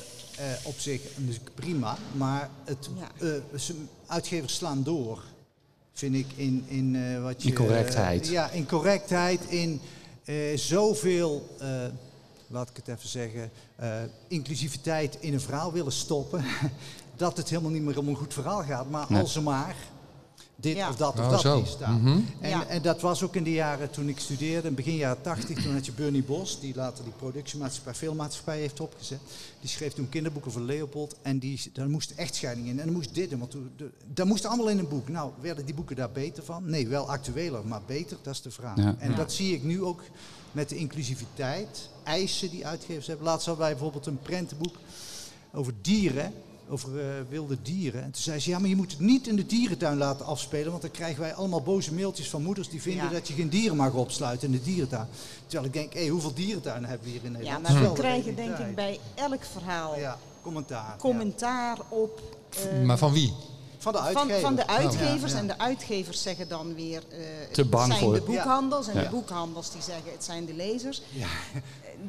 [0.63, 3.30] op zich dus prima, maar het, eh,
[4.08, 5.24] uitgevers slaan door,
[5.94, 7.50] vind ik, in, in eh, wat je...
[7.50, 8.26] In correctheid.
[8.26, 9.82] eh, ja, in correctheid, in
[10.26, 11.68] eh, zoveel, eh,
[12.47, 13.89] laat ik het even zeggen, eh,
[14.27, 16.43] inclusiviteit in een verhaal willen stoppen,
[17.15, 19.21] dat het helemaal niet meer om een goed verhaal gaat, maar Nee.
[19.21, 19.75] als er maar
[20.60, 20.89] dit Ja.
[20.89, 21.57] of dat of Oh, dat zo.
[21.60, 22.01] in staat.
[22.01, 22.19] Mhm.
[22.41, 22.65] En, Ja.
[22.67, 25.73] en dat was ook in de jaren toen ik studeerde, in begin jaren 80, toen
[25.73, 29.19] had je Bernie Bos, die later die productiemaatschappij, filmmaatschappij heeft opgezet.
[29.60, 33.13] Die schreef toen kinderboeken voor Leopold en die, daar moest echtscheiding in en er moest
[33.15, 35.10] dit in, want toen- de- dat moest allemaal in een boek.
[35.10, 36.69] Nou, werden die boeken daar beter van?
[36.69, 38.77] Nee, wel actueler, maar beter, dat is de vraag.
[38.77, 38.95] Ja.
[38.99, 40.01] En dat zie ik nu ook
[40.51, 43.25] met de inclusiviteit, eisen die uitgevers hebben.
[43.25, 44.75] Laatst hadden wij bijvoorbeeld een prentenboek
[45.53, 46.33] over dieren,
[46.69, 48.03] over eh, wilde dieren.
[48.03, 50.69] En toen zei ze, ja, maar je moet het niet in de dierentuin laten afspelen,
[50.69, 53.12] want dan krijgen wij allemaal boze mailtjes van moeders die vinden Ja.
[53.12, 55.07] dat je geen dieren mag opsluiten in de dierentuin.
[55.45, 57.63] Terwijl ik denk, hé, hoeveel dierentuinen hebben we hier in Ja, Nederland?
[57.63, 60.88] maar Dat is we krijgen denk ik bij elk verhaal Ja, commentaar.
[60.89, 60.95] ja.
[60.97, 62.21] commentaar op.
[62.71, 63.33] eh, Maar van wie?
[63.78, 64.42] Van de van, uitgever.
[64.42, 65.42] van de uitgevers Ja, ja.
[65.42, 67.18] en de uitgevers zeggen dan weer eh,
[67.52, 69.04] Te bang het zijn voor de boekhandels en Ja.
[69.04, 71.26] de boekhandels die zeggen het zijn de lezers eh,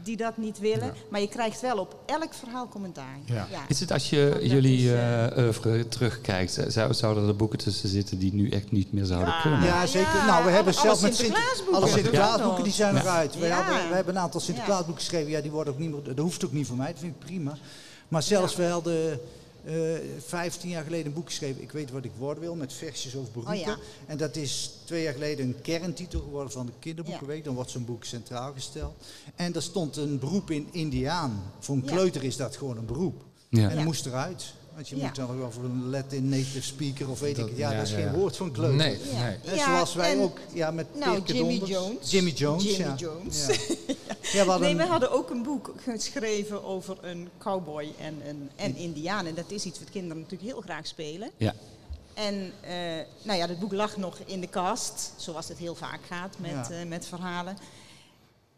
[0.02, 0.94] die dat niet willen.
[1.08, 3.18] Maar je krijgt wel op elk verhaal commentaar.
[3.24, 3.46] Ja.
[3.68, 8.34] Is het als je jullie is, oeuvre terugkijkt, zou, zouden er boeken tussen zitten die
[8.34, 9.40] nu echt niet meer zouden Ja.
[9.40, 9.62] kunnen?
[9.64, 10.14] Ja, zeker.
[10.16, 11.82] Ja, nou, we hebben alle zelf met Sinter- Sinterklaasboeken.
[11.82, 11.88] alle.
[11.92, 13.00] Sinterklaasboeken die zijn Ja.
[13.00, 13.38] eruit.
[13.38, 15.30] We, hadden, we hebben een aantal Sinterklaasboeken geschreven.
[15.30, 16.02] Ja, die worden ook niet meer.
[16.02, 16.90] Dat hoeft ook niet voor mij.
[16.90, 17.56] Dat vind ik prima.
[18.08, 19.20] Maar zelfs we hadden
[19.64, 19.74] eh
[20.26, 21.62] 15 jaar geleden een boek geschreven.
[21.62, 23.54] Ik weet wat ik worden wil met versjes over beroepen.
[23.54, 23.76] Oh ja.
[24.06, 27.44] En dat is twee jaar geleden een kerntitel geworden van de kinderboekenweek.
[27.44, 28.94] Dan wordt zo'n boek centraal gesteld.
[29.36, 31.42] En daar stond een beroep in Indiaan.
[31.58, 31.90] Voor een Ja.
[31.92, 33.24] kleuter is dat gewoon een beroep.
[33.48, 33.62] Ja.
[33.62, 33.84] En dat Ja.
[33.84, 34.54] moest eruit.
[34.78, 35.06] Want je Ja.
[35.06, 37.60] moet dan wel voor een Latin native speaker of weet Dat- ik het.
[37.60, 38.12] Ja, ja, dat is ja, geen ja.
[38.12, 38.76] woord van kleuter.
[38.76, 39.24] Nee, Ja.
[39.24, 39.36] nee.
[39.44, 41.70] En Ja, zoals wij en- ook ja, met Nou, Pirke Jimmy Donders.
[41.70, 42.10] Jones.
[42.10, 42.94] Jimmy Jones, Jimmy ja.
[42.94, 43.46] Jones.
[43.46, 43.54] Ja.
[44.32, 48.50] Ja, we hadden Nee, we hadden ook een boek geschreven over een cowboy en een
[48.56, 49.26] en indiaan.
[49.26, 51.30] En dat is iets wat kinderen natuurlijk heel graag spelen.
[51.36, 51.54] Ja.
[52.14, 52.70] En eh,
[53.22, 56.50] nou ja, dat boek lag nog in de kast, zoals het heel vaak gaat met,
[56.50, 56.70] Ja.
[56.70, 57.56] eh, met verhalen.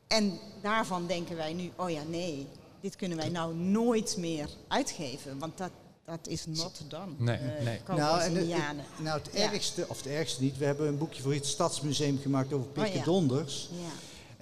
[0.06, 2.46] En daarvan denken wij nu, oh ja, nee,
[2.80, 5.38] dit kunnen wij nou nooit meer uitgeven.
[5.38, 5.70] Want dat,
[6.10, 7.12] dat is not done.
[7.16, 7.78] Nee, Eh, nee.
[7.96, 8.84] Nou, en indianen.
[8.98, 9.52] ik- nou, het Ja.
[9.52, 12.88] ergste, of het ergste niet, we hebben een boekje voor het Stadsmuseum gemaakt over Pirke
[12.90, 13.04] Oh, ja.
[13.04, 13.68] Donders.
[13.72, 13.88] Ja.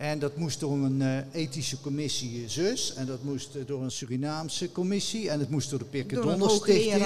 [0.04, 2.94] En dat moest door een eh, ethische commissie eh, zus.
[2.94, 5.30] En dat moest door een Surinaamse commissie.
[5.30, 7.02] En het moest door de Pirke Door Donders Stichting.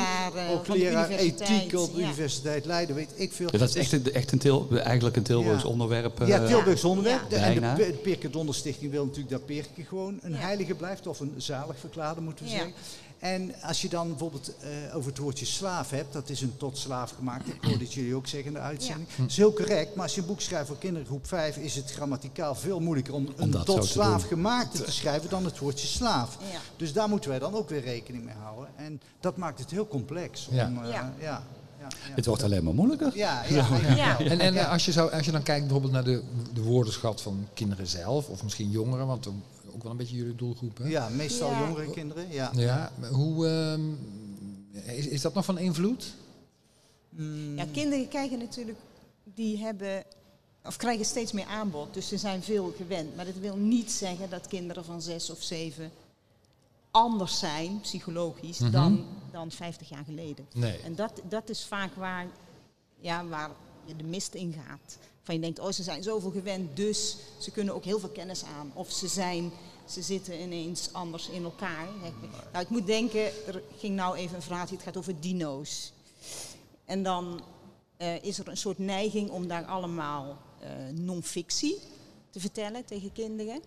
[0.46, 2.06] hoogleraar, ethiek op de ja.
[2.06, 3.48] Universiteit Leiden, weet ik veel.
[3.52, 5.68] Ja, dat is echt, een- echt een til, eigenlijk een Tilburgs Ja.
[5.68, 6.20] onderwerp.
[6.20, 7.20] eh, Ja, Tilburgs onderwerp.
[7.22, 7.28] Ja.
[7.28, 10.36] De- En de de Pirke Donderstichting wil natuurlijk dat Pirke gewoon een Ja.
[10.38, 11.06] heilige blijft.
[11.06, 12.56] Of een zalig verklaarde, moeten we Ja.
[12.56, 12.74] zeggen.
[13.22, 16.78] En als je dan bijvoorbeeld eh, over het woordje slaaf hebt, dat is een tot
[16.78, 17.48] slaaf gemaakt.
[17.48, 19.08] Ik hoorde het jullie ook zeggen in de uitzending.
[19.16, 21.90] Dat is heel correct, maar als je een boek schrijft voor kindergroep 5, is het
[21.92, 26.38] grammaticaal veel moeilijker om een tot slaaf gemaakte te schrijven dan het woordje slaaf.
[26.52, 26.58] Ja.
[26.76, 28.68] Dus daar moeten wij dan ook weer rekening mee houden.
[28.76, 30.46] En dat maakt het heel complex.
[30.48, 30.66] Om, Ja.
[30.82, 31.12] eh, Ja.
[31.20, 31.42] ja.
[31.80, 33.10] Ja, ja, Het wordt alleen maar moeilijker.
[33.16, 34.18] ja, ja.
[34.18, 37.46] En, en als, je zou, als je dan kijkt bijvoorbeeld naar de, de woordenschat van
[37.54, 39.30] kinderen zelf, of misschien jongeren, want de
[39.74, 40.78] ook wel een beetje jullie doelgroep.
[40.78, 40.88] Hè?
[40.88, 41.66] Ja, meestal Ja.
[41.68, 42.30] jongere kinderen.
[42.32, 42.50] Ja.
[42.54, 43.92] Ja, hoe, ehm,
[44.96, 46.14] is, is dat nog van invloed?
[47.08, 48.78] Mm, Ja, kinderen kijken natuurlijk,
[49.24, 50.04] die hebben,
[50.64, 53.16] of krijgen steeds meer aanbod, dus ze zijn veel gewend.
[53.16, 55.90] Maar dat wil niet zeggen dat kinderen van zes of zeven
[56.90, 58.70] anders zijn, psychologisch, Mhm.
[58.70, 60.46] dan, dan 50 jaar geleden.
[60.54, 60.78] Nee.
[60.78, 62.26] En dat, dat is vaak waar,
[63.00, 63.50] ja, waar
[63.84, 64.96] je de mist in gaat.
[65.22, 68.44] Van je denkt, oh ze zijn zoveel gewend, dus ze kunnen ook heel veel kennis
[68.44, 68.70] aan.
[68.74, 69.50] Of ze, zijn,
[69.84, 71.88] ze zitten ineens anders in elkaar.
[72.52, 75.92] Nou, ik moet denken, er ging nou even een vraag, het gaat over dino's.
[76.84, 77.40] En dan
[77.96, 81.78] eh, is er een soort neiging om daar allemaal eh non-fictie
[82.30, 83.62] te vertellen tegen kinderen.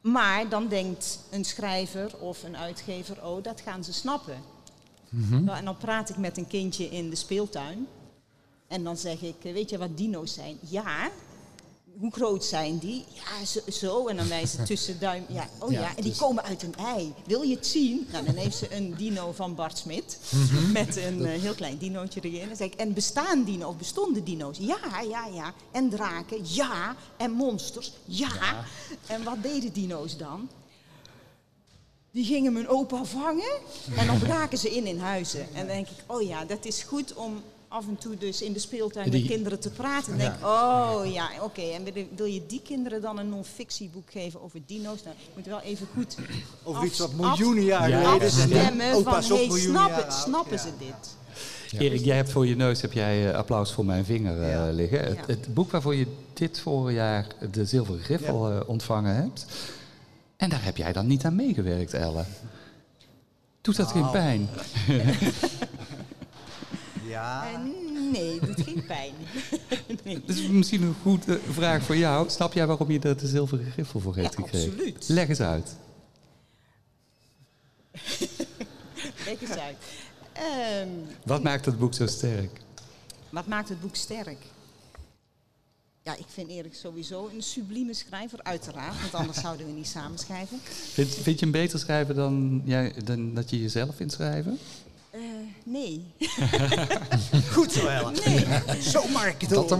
[0.00, 4.42] Maar dan denkt een schrijver of een uitgever, oh, dat gaan ze snappen.
[5.44, 7.86] Nou, en dan praat ik met een kindje in de speeltuin.
[8.72, 10.58] En dan zeg ik, eh, weet je wat dino's zijn?
[10.60, 11.10] Ja.
[11.98, 13.04] Hoe groot zijn die?
[13.14, 13.60] Ja, zo.
[13.70, 14.06] zo.
[14.06, 15.24] En dan wijst ze tussen duim.
[15.28, 17.14] Ja, oh ja, Ja, en die dus- komen uit een ei.
[17.26, 18.06] Wil je het zien?
[18.12, 20.18] Nou, dan heeft ze een dino van Bart Smit.
[20.72, 22.50] Met een eh, heel klein dinootje erin.
[22.50, 24.58] En zeg ik, en bestaan dino of bestonden dino's?
[24.58, 25.54] Ja, ja, ja.
[25.70, 26.38] En draken?
[26.42, 26.96] Ja.
[27.16, 27.92] En monsters?
[28.04, 28.64] Ja.
[29.06, 30.48] En wat deden dino's dan?
[32.10, 33.52] Die gingen mijn opa vangen
[33.96, 35.40] en dan braken ze in in huizen.
[35.40, 38.52] En dan denk ik, oh ja, dat is goed om af en toe dus in
[38.52, 40.12] de speeltuin Die- met kinderen te praten.
[40.12, 41.60] En denk ik, oh ja, oké.
[41.62, 41.82] En
[42.16, 45.02] wil, je die kinderen dan een non-fictieboek geven over dino's?
[45.02, 46.16] Nou, je moet wel even goed
[46.62, 48.34] Of af- iets wat miljoenen jaar Ja, geleden is.
[48.40, 50.62] afstemmen van, hey, snappen Ja.
[50.62, 51.16] ze dit?
[51.80, 54.70] Erik, jij hebt voor je neus heb jij eh, applaus voor mijn vinger eh, Ja.
[54.70, 55.14] liggen.
[55.14, 55.22] Ja.
[55.26, 59.46] het boek waarvoor je dit voorjaar de Zilveren Griffel eh, ontvangen hebt.
[60.36, 62.24] En daar heb jij dan niet aan meegewerkt, Elle.
[63.60, 64.12] Doet dat geen Nou.
[64.12, 64.48] pijn?
[67.12, 67.50] Ja.
[68.12, 69.12] Nee, het doet geen pijn.
[70.04, 70.20] nee.
[70.26, 72.30] Dat is misschien een goede vraag voor jou.
[72.30, 74.70] Snap jij waarom je er de Zilveren Griffel voor heeft Ja, gekregen?
[74.70, 75.08] absoluut.
[75.08, 75.76] Leg eens uit.
[79.24, 79.76] Kijk eens uit.
[80.32, 80.88] Ehm,
[81.24, 82.60] Wat maakt het boek zo sterk?
[83.30, 84.38] Wat maakt het boek sterk?
[86.02, 89.00] Ja, ik vind Erik sowieso een sublieme schrijver, uiteraard.
[89.00, 90.58] Want anders zouden we niet samen schrijven.
[90.92, 94.58] Vind, vind je hem beter schrijven dan, jij, dan dat je jezelf vindt schrijven?
[95.64, 96.04] Nee.
[97.54, 98.14] Goed zo, Ellen.
[98.24, 98.82] Nee.
[98.82, 99.02] Zo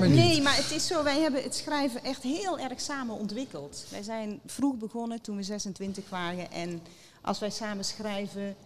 [0.01, 0.19] weer niet.
[0.19, 3.85] nee, maar het is zo, wij hebben het schrijven echt heel erg samen ontwikkeld.
[3.89, 6.51] Wij zijn vroeg begonnen toen we 26 waren.
[6.51, 6.83] En
[7.21, 8.57] als wij samen schrijven,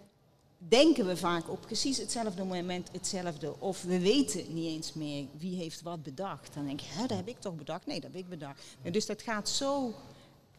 [0.58, 3.60] denken we vaak op precies hetzelfde moment hetzelfde.
[3.60, 6.54] Of we weten niet eens meer wie heeft wat bedacht.
[6.54, 7.86] Dan denk je, hè, dat heb ik toch bedacht?
[7.86, 8.60] Nee, dat heb ik bedacht.
[8.82, 9.94] En dus dat gaat zo...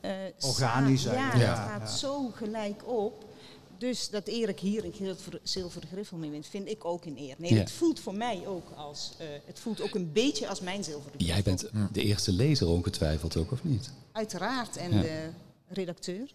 [0.01, 1.95] eh, Organisch Ja, dat gaat ja.
[1.95, 3.25] zo gelijk op.
[3.77, 7.35] Dus dat Erik hier een zilver- zilveren griffel mee wint, vind ik ook een eer.
[7.37, 7.59] Nee, Ja.
[7.59, 9.13] het voelt voor mij ook als...
[9.17, 11.27] eh, het voelt ook een beetje als mijn zilveren griffel.
[11.35, 13.89] Jij bent de eerste lezer ongetwijfeld ook, of niet?
[14.11, 14.77] Uiteraard.
[14.77, 15.01] En Ja.
[15.01, 15.29] de
[15.67, 16.31] redacteur.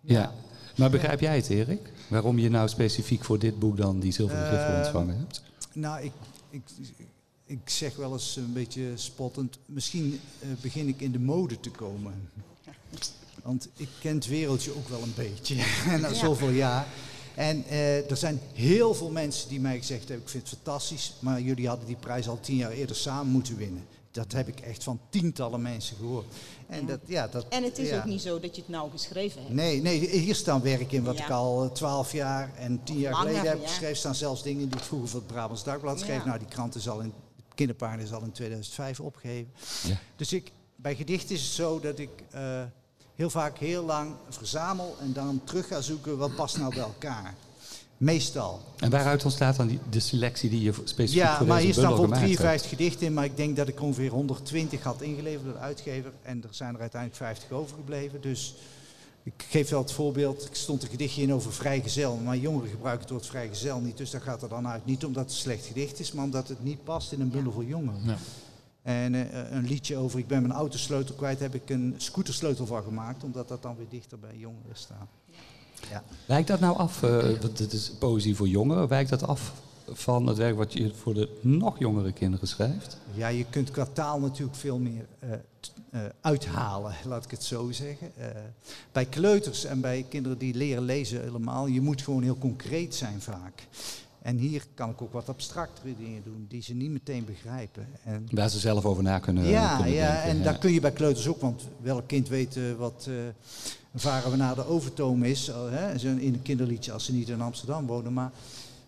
[0.00, 0.34] Ja.
[0.76, 1.92] Maar begrijp jij het, Erik?
[2.08, 5.42] Waarom je nou specifiek voor dit boek dan die Zilveren Griffel Eh, ontvangen hebt?
[5.72, 6.12] Nou, ik,
[6.50, 6.62] ik,
[7.46, 9.58] ik zeg wel eens een beetje spottend.
[9.66, 12.28] Misschien eh, begin ik in de mode te komen.
[13.46, 15.56] Want ik ken het wereldje ook wel een beetje.
[15.88, 16.14] en na Ja.
[16.14, 16.86] zoveel jaar.
[17.34, 21.12] En eh, er zijn heel veel mensen die mij gezegd hebben: Ik vind het fantastisch,
[21.18, 23.84] maar jullie hadden die prijs al tien jaar eerder samen moeten winnen.
[24.10, 26.26] Dat heb ik echt van tientallen mensen gehoord.
[26.66, 26.86] En, Ja.
[26.86, 27.98] dat, ja, dat, En het is ja.
[27.98, 29.54] ook niet zo dat je het nou geschreven hebt.
[29.54, 31.24] Nee, nee, hier staan werk in wat Ja.
[31.24, 33.68] ik al twaalf jaar en tien jaar langer, geleden heb ja.
[33.68, 33.96] geschreven.
[33.96, 36.18] staan zelfs dingen die ik vroeger voor het Brabants Dagblad schreef.
[36.18, 36.26] Ja.
[36.26, 37.12] Nou, die krant is al in,
[37.54, 39.52] kinderpaarden is al in 2005 opgegeven.
[39.86, 39.98] Ja.
[40.16, 42.62] Dus ik, bij gedichten is het zo dat ik eh,
[43.16, 47.34] heel vaak heel lang verzamel en dan terug ga zoeken wat past nou bij elkaar.
[47.96, 48.60] Meestal.
[48.76, 51.66] En waaruit ontstaat dan die, de selectie die je voor- specifiek Ja, voor maar deze
[51.66, 52.50] hier staan bijvoorbeeld gemaakt hebt?
[52.50, 56.12] 53 gedichten in, maar ik denk dat ik ongeveer 120 had ingeleverd door de uitgever.
[56.22, 58.20] En er zijn er uiteindelijk 50 overgebleven.
[58.20, 58.54] Dus
[59.22, 62.16] ik geef wel het voorbeeld, er stond een gedichtje in over vrijgezel.
[62.16, 64.86] Maar jongeren gebruiken het woord vrijgezel niet, dus dat gaat er dan uit.
[64.86, 67.52] Niet omdat het een slecht gedicht is, maar omdat het niet past in een bundel
[67.52, 68.00] voor jongeren.
[68.04, 68.16] Ja.
[68.86, 72.82] En eh, een liedje over ik ben mijn autosleutel kwijt, heb ik een scootersleutel van
[72.82, 73.24] gemaakt.
[73.24, 75.08] Omdat dat dan weer dichter bij jongeren staat.
[75.90, 76.02] Ja.
[76.26, 79.52] Wijkt dat nou af, eh, want het is poëzie voor jongeren, wijkt dat af
[79.92, 82.98] van het werk wat je voor de nog jongere kinderen schrijft?
[83.12, 85.30] Ja, je kunt qua taal natuurlijk veel meer eh,
[85.90, 88.12] eh, uithalen, laat ik het zo zeggen.
[88.16, 88.28] Eh,
[88.92, 93.20] bij kleuters en bij kinderen die leren lezen helemaal, je moet gewoon heel concreet zijn
[93.20, 93.66] vaak.
[94.26, 97.88] En hier kan ik ook wat abstractere dingen doen die ze niet meteen begrijpen.
[98.04, 100.42] En Waar ze zelf over na kunnen, ja, kunnen ja, denken, en ja.
[100.42, 103.14] daar kun je bij kleuters ook, want welk kind weet eh, wat eh,
[103.94, 107.40] varen we naar de overtoom is, hè, zo in een kinderliedje als ze niet in
[107.40, 108.12] Amsterdam wonen.
[108.12, 108.32] Maar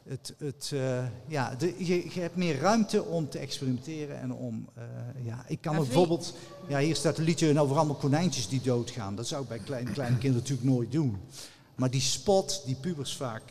[0.09, 4.69] het, het, eh, ja, de, je, je hebt meer ruimte om te experimenteren en om,
[4.75, 4.83] eh,
[5.25, 6.35] ja, ik kan bijvoorbeeld,
[6.69, 9.15] ja, hier staat een liedje over allemaal konijntjes die doodgaan.
[9.15, 11.17] Dat zou ik bij kleine, kleine kinderen natuurlijk nooit doen.
[11.75, 13.43] Maar die spot die pubers vaak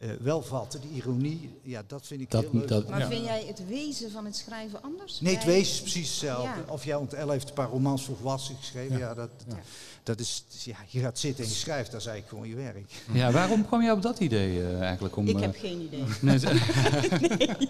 [0.00, 2.68] eh, wel vatten, die ironie, ja, dat vind ik Dat, heel leuk.
[2.68, 3.08] dat, Maar Ja.
[3.08, 5.20] vind jij het wezen van het schrijven anders?
[5.20, 6.48] Nee, het wezen is precies hetzelfde.
[6.66, 6.72] Ja.
[6.72, 8.98] Of jij, want Elle heeft een paar romans voor volwassenen geschreven.
[8.98, 9.08] Ja.
[9.08, 9.14] Ja.
[9.14, 9.54] dat, Ja.
[10.02, 12.92] dat is, ja, je gaat zitten en je schrijft, dat is eigenlijk gewoon je werk.
[13.22, 15.16] ja, waarom kwam je op dat idee eh, eigenlijk?
[15.16, 16.04] Om, Ik eh, heb geen idee.
[16.20, 16.46] nee, ze-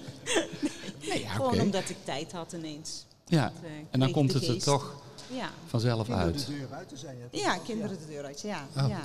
[1.09, 3.05] Nee, ja, gewoon omdat ik tijd had ineens.
[3.27, 3.53] ja,
[3.91, 5.51] en dan komt de het er toch Ja.
[5.67, 6.47] vanzelf uit.
[6.47, 7.39] de deur uit, zei je.
[7.39, 8.41] Ja, kinderen de deur uit.
[8.41, 8.89] Ja, Oh.
[8.89, 9.01] ja.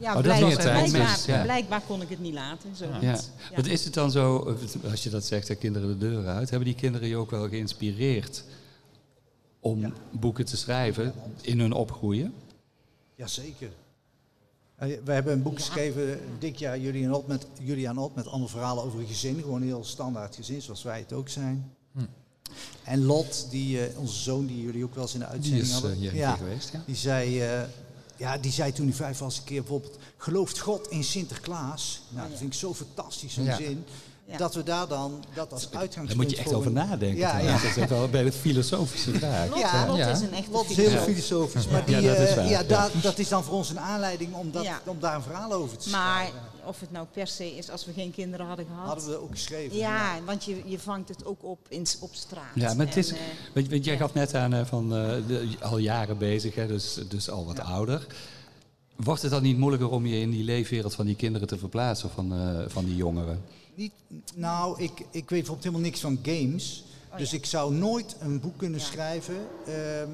[0.00, 1.42] ja het blijkbaar, moment, ja.
[1.42, 2.76] blijkbaar kon ik het niet laten.
[2.76, 3.18] Zo Ja.
[3.56, 4.56] Wat is het dan zo,
[4.90, 7.48] als je dat zegt, hè, kinderen de deur uit, hebben die kinderen je ook wel
[7.48, 8.44] geïnspireerd
[9.60, 9.92] om Ja.
[10.10, 12.34] boeken te schrijven in hun opgroeien?
[13.14, 13.70] Jazeker.
[15.04, 18.84] We hebben een boek geschreven, dik jaar Julian Op met, Julian Op met allemaal verhalen
[18.84, 19.40] over een gezin.
[19.40, 21.74] Gewoon een heel standaard gezin, zoals wij het ook zijn.
[21.92, 22.00] Hm.
[22.84, 25.64] En Lot, die, eh, onze zoon, die jullie ook wel eens in de Die uitzending
[25.66, 25.90] is hadden.
[25.92, 26.82] eh, hier een ja, geweest, ja.
[26.86, 27.60] die zei, eh,
[28.16, 29.96] ja, die zei toen hij vijf was een keer bijvoorbeeld...
[30.16, 32.00] Gelooft God in Sinterklaas?
[32.08, 33.56] Nou, dat vind ik zo fantastisch, zo'n Ja.
[33.56, 33.84] zin.
[34.24, 34.36] Ja.
[34.36, 37.16] Dat we daar dan, dat als uitgangspunt Daar moet je echt over een- nadenken.
[37.18, 37.42] Ja.
[37.52, 39.48] Dat is echt wel bij de filosofische vraag.
[39.48, 39.86] Lot, Ja.
[39.86, 40.08] Lot Ja.
[40.10, 42.62] is een echte Lot is heel filosofisch, maar Ja, die, dat is waar, ja, ja.
[42.62, 44.80] daar- dat is dan voor ons een aanleiding om, dat, Ja.
[44.86, 46.40] om daar een verhaal over te Maar schrijven.
[46.64, 48.86] Of het nou per se is als we geen kinderen hadden gehad.
[48.86, 49.76] Hadden we ook geschreven.
[49.76, 52.54] ja, want je, je vangt het ook op in, op straat.
[52.54, 53.22] Ja, maar het is, En, eh,
[53.54, 54.00] weet, weet, jij ja.
[54.00, 57.56] gaf net aan eh, van eh, de- al jaren bezig, hè, dus, dus al wat
[57.56, 57.62] Ja.
[57.62, 58.06] ouder.
[58.96, 62.08] Wordt het dan niet moeilijker om je in die leefwereld van die kinderen te verplaatsen
[62.08, 63.42] of van, eh, van die jongeren?
[63.74, 63.92] Niet,
[64.34, 66.84] nou, ik, ik weet bijvoorbeeld helemaal niks van games.
[67.12, 67.36] Oh, dus ja.
[67.36, 68.84] ik zou nooit een boek kunnen Ja.
[68.86, 70.08] schrijven ehm,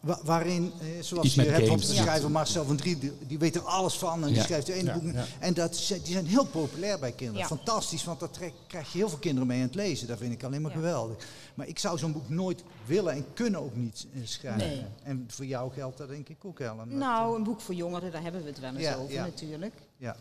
[0.00, 1.86] wa- waarin, eh, zoals Iets je hebt games.
[1.88, 2.02] de Ja.
[2.02, 4.42] schrijver Marcel van Drie, die, die weet er alles van en die Ja.
[4.42, 5.12] schrijft de ene Ja, boek.
[5.12, 5.24] ja.
[5.38, 7.40] En dat, die zijn heel populair bij kinderen.
[7.40, 7.46] Ja.
[7.46, 10.06] Fantastisch, want daar trek- krijg je heel veel kinderen mee aan het lezen.
[10.08, 10.76] Dat vind ik alleen maar Ja.
[10.76, 11.26] geweldig.
[11.54, 14.68] Maar ik zou zo'n boek nooit willen en kunnen ook niet eh, schrijven.
[14.68, 14.84] Nee.
[15.02, 16.88] En voor jou geldt dat denk ik ook, Ellen.
[16.88, 19.24] Dat, Nou, een boek voor jongeren, daar hebben we het wel eens Ja, over ja.
[19.24, 19.74] natuurlijk.
[19.96, 20.16] ja.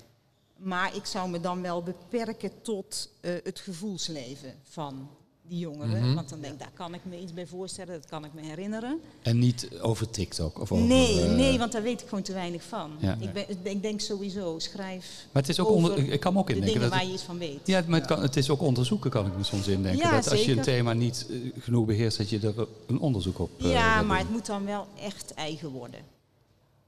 [0.58, 5.10] Maar ik zou me dan wel beperken tot eh, het gevoelsleven van
[5.50, 6.02] die jongeren.
[6.06, 6.14] Mhm.
[6.14, 8.42] Want dan denk ik, daar kan ik me iets bij voorstellen, dat kan ik me
[8.42, 9.00] herinneren.
[9.22, 10.86] En niet over TikTok of over...
[10.86, 12.92] nee, eh, nee, want daar weet ik gewoon te weinig van.
[13.00, 13.18] Ja.
[13.20, 16.48] ik, ben, ik denk sowieso, schrijf Maar het is ook onder, ik kan me ook
[16.48, 17.60] de indenken dingen dat waar je iets van weet.
[17.64, 20.02] Ja, maar het, kan, het is ook onderzoeken, kan ik me soms indenken.
[20.02, 23.40] Ja, dat als je een thema niet eh, genoeg beheerst, dat je er een onderzoek
[23.40, 24.26] op eh, ja, maar doen.
[24.26, 26.19] het moet dan wel echt eigen worden.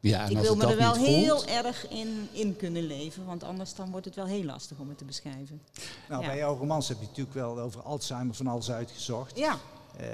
[0.02, 3.44] Ja, en ik wil me er wel heel voelt, erg in, in kunnen leven, want
[3.44, 5.62] anders dan wordt het wel heel lastig om het te beschrijven.
[6.10, 6.28] Nou, Ja.
[6.28, 9.38] bij jouw romans heb je natuurlijk wel over Alzheimer van alles uitgezocht.
[9.38, 9.58] Ja,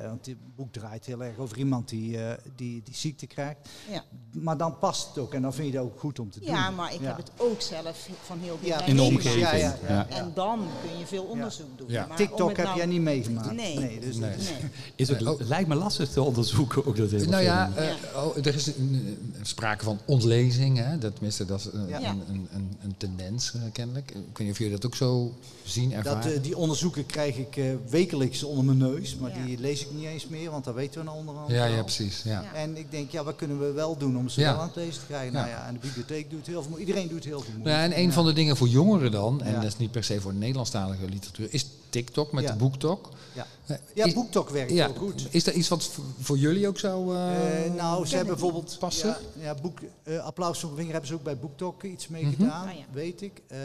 [0.08, 3.58] want dit boek draait heel erg over iemand die, eh, die, die ziekte krijgt.
[3.92, 4.04] ja.
[4.32, 6.50] Maar dan past het ook en dan vind je dat ook goed om te doen.
[6.50, 7.08] ja maar ik Ja.
[7.08, 9.42] heb het ook zelf van heel Ja, dichtbij in de omgeving.
[9.42, 10.08] Ja, ja, ja.
[10.10, 11.90] En dan kun je veel onderzoek doen.
[11.90, 12.06] Ja.
[12.08, 13.52] Maar TikTok het heb nou- jij niet meegemaakt.
[13.52, 14.00] Nee.
[14.00, 14.30] dus Nee.
[14.32, 14.70] dat is- Nee.
[15.20, 16.86] is ook- lijkt me lastig te onderzoeken.
[16.86, 17.94] Ook dat hele Nou ja, eh,
[18.26, 20.78] oh, er is een, een sprake van ontlezing.
[20.78, 20.98] Hè?
[20.98, 22.00] Dat, tenminste, dat is een, Ja.
[22.10, 24.10] een, een, een, een tendens eh, kennelijk.
[24.10, 26.34] Ik weet niet of jullie dat ook zo zien, dat, ervaren.
[26.36, 29.46] eh, die onderzoeken krijg ik eh, wekelijks onder mijn neus, maar Ja.
[29.46, 32.22] die lees ik niet eens meer, want dat weten we nou onderhand ja, ja, precies.
[32.24, 32.42] Ja.
[32.42, 32.54] Ja.
[32.54, 34.52] En ik denk, ja, wat kunnen we wel doen om ze Ja.
[34.52, 35.32] wel aan het lezen te krijgen?
[35.34, 35.40] Ja.
[35.40, 37.70] Nou ja, en de bibliotheek doet heel veel Iedereen doet heel veel moeite.
[37.70, 39.56] Nou, en een van de dingen voor jongeren dan, en Ja.
[39.60, 42.52] dat is niet per se voor Nederlandstalige literatuur, is TikTok met Ja.
[42.52, 43.10] de BookTok.
[43.36, 45.28] Ja, Eh, ja is- BookTok werkt ja, heel goed.
[45.30, 49.08] Is dat iets wat voor- jullie ook zou eh, Eh, nou, ze hebben bijvoorbeeld passen?
[49.40, 52.32] Ja, ja, boek, eh, Applaus voor vinger hebben ze ook bij BookTok iets mee Mhm.
[52.36, 52.86] gedaan, Ah, ja.
[52.92, 53.42] weet ik.
[53.48, 53.58] Eh,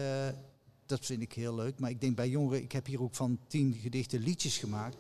[0.87, 1.79] dat vind ik heel leuk.
[1.79, 4.97] Maar ik denk bij jongeren, ik heb hier ook van tien gedichten liedjes gemaakt.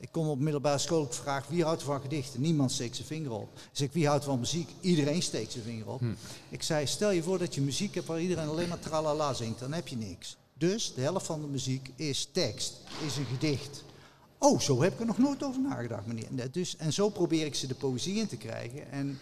[0.00, 2.40] Ik kom op middelbare school op vraag wie houdt van gedichten?
[2.40, 3.48] Niemand steekt zijn vinger op.
[3.54, 4.68] Ik zeg wie houdt van muziek?
[4.80, 6.00] Iedereen steekt zijn vinger op.
[6.00, 6.14] Hm.
[6.48, 9.58] Ik zei stel je voor dat je muziek hebt waar iedereen alleen maar tralala zingt,
[9.58, 10.36] dan heb je niks.
[10.54, 12.74] Dus de helft van de muziek is tekst,
[13.06, 13.84] is een gedicht.
[14.38, 16.26] Oh, zo heb ik er nog nooit over nagedacht, meneer.
[16.36, 18.90] En, Dus, en zo probeer ik ze de poëzie in te krijgen.
[18.90, 19.18] En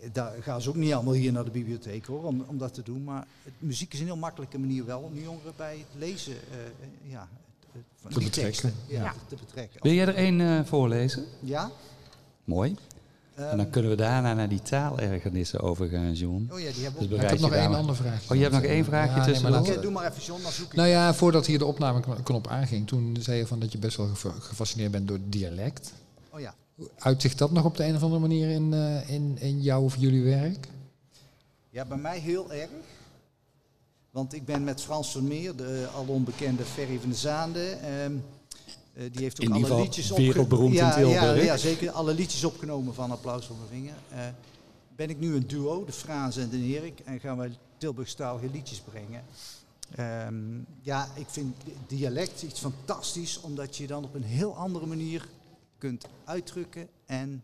[0.00, 2.74] eh, daar gaan ze ook niet allemaal hier naar de bibliotheek hoor, om, om dat
[2.74, 3.04] te doen.
[3.04, 6.58] Maar het, muziek is een heel makkelijke manier wel om jongeren bij het lezen eh,
[6.66, 7.28] eh, ja,
[8.00, 8.42] van Te die betrekken.
[8.62, 9.14] teksten, ja, Ja.
[9.28, 9.80] Te, betrekken.
[9.82, 11.24] Wil jij er één eh, voorlezen?
[11.40, 11.70] Ja?
[12.44, 12.76] Mooi.
[13.34, 16.48] Ehm, en dan kunnen we daarna naar die taalergernissen overgaan, John.
[16.52, 17.22] oh ja, die hebben we Dus ook.
[17.24, 18.22] ik heb nog één maar- ander vraag.
[18.30, 20.52] Oh, je hebt nog één vraagje nee, maar Oké, laat- doe maar even John, dan
[20.52, 20.72] zoek ik.
[20.74, 23.96] Nou ja, voordat hier de opname knop aanging, toen zei je van dat je best
[23.96, 25.92] wel gefa- gefascineerd bent door dialect.
[26.30, 26.54] Oh ja.
[26.98, 29.96] Uitzicht dat nog op de een of andere manier in, eh, in, in jouw of
[29.96, 30.68] jullie werk?
[31.70, 32.68] Ja, bij mij heel erg.
[34.14, 37.70] Want ik ben met Frans Vermeer, de al onbekende Ferry van de Zaande.
[37.70, 38.16] ehm,
[38.92, 41.36] eh, die heeft ook In alle ieder geval liedjes wereldberoemd in ja, Tilburg.
[41.36, 41.90] Ja, ja, zeker.
[41.90, 43.94] Alle liedjes opgenomen van Applaus voor mijn vinger.
[44.08, 44.26] Eh,
[44.96, 47.00] ben ik nu een duo, de Frans en de Erik.
[47.04, 49.24] En gaan wij Tilburgstalige liedjes brengen.
[49.94, 50.34] Ehm,
[50.82, 51.56] ja, ik vind
[51.86, 55.28] dialect iets fantastisch, omdat je dan op een heel andere manier
[55.78, 56.88] kunt uitdrukken.
[57.06, 57.42] En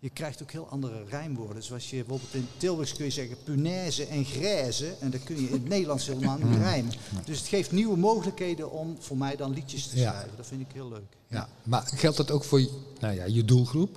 [0.00, 1.62] je krijgt ook heel andere rijmwoorden.
[1.62, 4.94] Zoals je bijvoorbeeld in Tilburgs kun je zeggen punaise en grijze.
[5.00, 6.92] En dat kun je in het Nederlands helemaal niet rijmen.
[7.24, 10.10] Dus het geeft nieuwe mogelijkheden om voor mij dan liedjes te Ja.
[10.10, 10.36] schrijven.
[10.36, 11.16] Dat vind ik heel leuk.
[11.28, 11.48] Ja.
[11.62, 12.60] Maar geldt dat ook voor
[13.00, 13.96] nou ja, je doelgroep?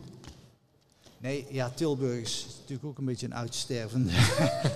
[1.21, 4.11] Nee, ja, Tilburgs is natuurlijk ook een beetje een uitstervende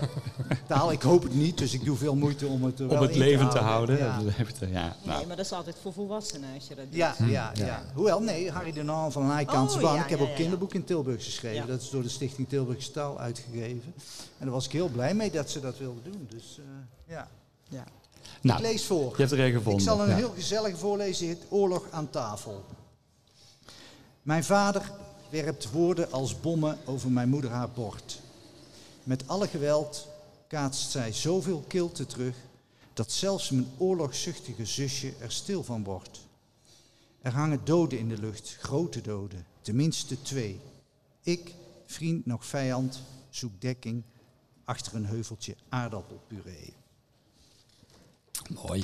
[0.67, 0.91] taal.
[0.91, 3.17] Ik hoop het niet, dus ik doe veel moeite om het Om wel het in
[3.17, 3.97] leven te houden.
[3.97, 4.19] Ja.
[4.59, 4.65] Te-.
[4.65, 6.95] Nee, Nou, maar dat is altijd voor volwassenen als je dat doet.
[6.95, 9.97] Ja, ja, ja, Hoewel, nee, Harry de Naal van Nijkantse Oh, Bank.
[9.97, 11.61] ja, ik heb ja, ook ja, kinderboek in Tilburgs geschreven.
[11.61, 11.65] Ja.
[11.65, 13.93] Dat is door de Stichting Tilburgse Taal uitgegeven.
[14.37, 16.27] En daar was ik heel blij mee dat ze dat wilden doen.
[16.29, 17.27] Dus eh, ja,
[17.69, 17.83] Ja.
[18.41, 19.09] nou, ik lees voor.
[19.11, 19.81] je hebt er een gevonden.
[19.81, 20.15] Ik zal een Ja.
[20.15, 22.65] heel gezellige voorlezen, Oorlog aan tafel.
[24.21, 24.91] Mijn vader
[25.29, 28.21] werpt woorden als bommen over mijn moeder haar bord.
[29.03, 30.07] Met alle geweld
[30.47, 32.35] kaatst zij zoveel kilte terug
[32.93, 36.27] dat zelfs mijn oorlogzuchtige zusje er stil van wordt.
[37.21, 40.59] Er hangen doden in de lucht, grote doden, tenminste twee.
[41.23, 41.53] Ik,
[41.85, 44.03] vriend nog vijand, zoek dekking
[44.63, 46.73] achter een heuveltje aardappelpuree.
[48.49, 48.83] Mooi.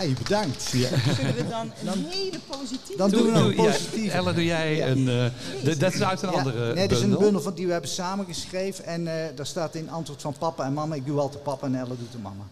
[0.00, 0.62] Hey, bedankt.
[0.62, 2.96] Zullen we dan een hele positieve...
[2.96, 4.16] Dan doen we nog een ja, positieve.
[4.16, 4.86] Ellen, doe jij Ja.
[4.86, 5.08] een...
[5.08, 7.40] eh, d- dat is uit een Ja, andere nee, dat is een bundel.
[7.40, 8.84] van die we hebben samengeschreven.
[8.84, 10.94] En eh, daar staat in antwoord van papa en mama.
[10.94, 12.44] Ik doe altijd papa en Elle doet de mama.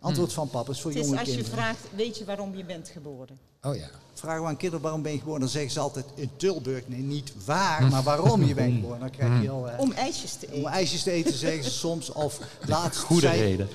[0.00, 1.58] Antwoord van papa is voor Het is jonge als je kinderen.
[1.58, 3.38] vraagt, weet je waarom je bent geboren?
[3.62, 3.88] Oh ja.
[4.14, 6.82] Vragen we aan kinderen waarom ben je geboren, dan zeggen ze altijd in Tilburg.
[6.86, 9.00] Nee, niet waar, maar waarom je bent geboren.
[9.00, 9.68] Dan krijg je al...
[9.70, 10.70] eh, Om ijsjes te om eten.
[10.70, 12.12] ijsjes te eten zeggen ze soms.
[12.12, 12.38] Of
[12.68, 13.68] laatst, Goede zei, reden.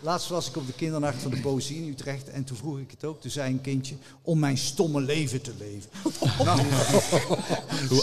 [0.00, 2.30] Laatst was ik op de kindernacht van de Poëzie in Utrecht.
[2.30, 3.20] En toen vroeg ik het ook.
[3.20, 5.90] Toen zei een kindje, om mijn stomme leven te leven.
[6.44, 6.62] Nou,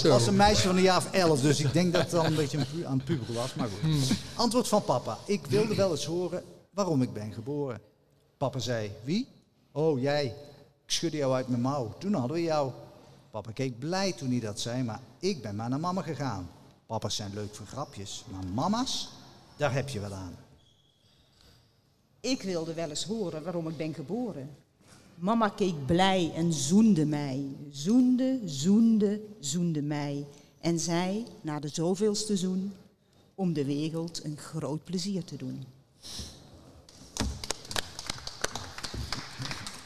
[0.10, 2.36] was een meisje van een jaar of elf, dus ik denk dat het al een
[2.36, 3.54] beetje aan het puberen was.
[3.54, 4.18] Maar goed.
[4.36, 5.18] Antwoord van papa.
[5.26, 7.82] Ik wilde wel eens horen waarom ik ben geboren.
[8.38, 9.28] Papa zei, wie?
[9.72, 10.26] Oh, jij.
[10.86, 11.96] Ik schudde jou uit mijn mouw.
[11.98, 12.72] Toen hadden we jou.
[13.32, 16.50] Papa keek blij toen hij dat zei, maar ik ben maar naar mama gegaan.
[16.86, 19.10] Papa's zijn leuk voor grapjes, maar mama's,
[19.58, 20.36] daar heb je wel aan.
[22.26, 24.50] Ik wilde wel eens horen waarom ik ben geboren.
[25.16, 27.46] Mama keek blij en zoende mij.
[27.70, 30.26] Zoende, zoende, zoende mij.
[30.60, 32.74] En zei, na de zoveelste zoen,
[33.36, 35.64] om de wereld een groot plezier te doen.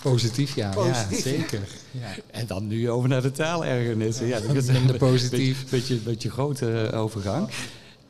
[0.02, 0.70] Positief, ja.
[0.70, 1.68] Positief, ja zeker.
[1.92, 2.16] Ja.
[2.32, 4.28] En dan nu over naar de taalergernissen.
[4.28, 5.62] Ja, dat is Minder een positief.
[5.62, 7.50] Beetje, beetje, beetje grote eh, overgang.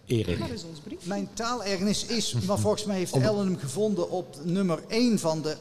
[0.10, 0.40] Erik.
[0.40, 1.06] Dat is ons brief.
[1.06, 5.56] Mijn taalergernis is, maar volgens mij heeft Ellen hem gevonden op nummer 1 van de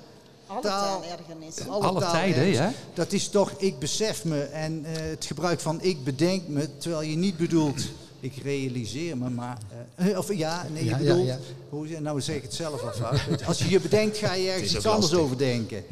[0.46, 1.00] Alle taal.
[1.00, 1.68] taalergernissen.
[1.68, 2.72] alle Alle tijden, ja?
[2.94, 7.02] Dat is toch ik besef me en eh, het gebruik van ik bedenk me, terwijl
[7.02, 7.82] je niet bedoelt
[8.20, 9.58] ik realiseer me, maar...
[9.94, 11.26] eh, of ja, nee, je Ja, bedoelt...
[11.26, 11.38] ja.
[11.68, 13.42] Hoe, nou zeg ik het zelf fout.
[13.46, 15.84] Als je je bedenkt, ga je ergens iets anders over denken.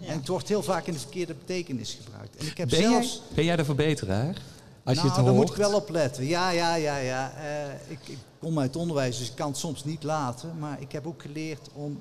[0.00, 2.36] En het wordt heel vaak in de verkeerde betekenis gebruikt.
[2.36, 3.22] En ik heb Ben jij, zelfs...
[3.34, 4.36] ben jij de verbeteraar?
[4.84, 5.46] Als nou, je het daar hoort.
[5.48, 6.24] moet ik wel op letten.
[6.26, 7.32] Ja, ja, ja, ja.
[7.36, 10.58] Eh, ik, ik kom uit onderwijs, dus ik kan het soms niet laten.
[10.58, 12.00] Maar ik heb ook geleerd om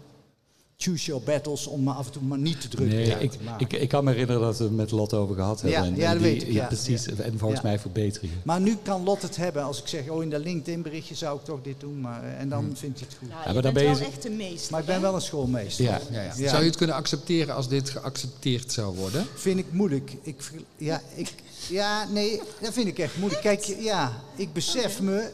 [0.81, 2.95] choose your battles, om me af en toe maar niet te drukken.
[2.97, 5.61] Nee, Ja, ik, ik, ik kan me herinneren dat we het met Lot over gehad
[5.61, 5.79] hebben.
[5.79, 6.65] Ja, en, ja, dat die- weet ik, ja.
[6.65, 7.05] precies.
[7.07, 7.67] En volgens Ja.
[7.67, 8.41] mij verbeteringen.
[8.43, 9.63] Maar nu kan Lot het hebben.
[9.63, 12.01] Als ik zeg, oh in dat LinkedIn berichtje zou ik toch dit doen.
[12.01, 12.75] Maar, eh, en dan Hmm.
[12.75, 13.29] vindt hij het goed.
[13.29, 14.71] Nou, je maar dan ben je wel echt een meester.
[14.71, 15.83] Maar ik ben wel een schoolmeester.
[15.85, 16.01] Ja.
[16.11, 16.33] Ja, ja.
[16.37, 16.49] Ja.
[16.49, 19.25] Zou je het kunnen accepteren als dit geaccepteerd zou worden?
[19.35, 20.15] Vind ik moeilijk.
[20.21, 21.33] Ik, ja, ik,
[21.69, 23.41] ja, nee, dat vind ik echt moeilijk.
[23.41, 25.29] Kijk, ja, ik besef me...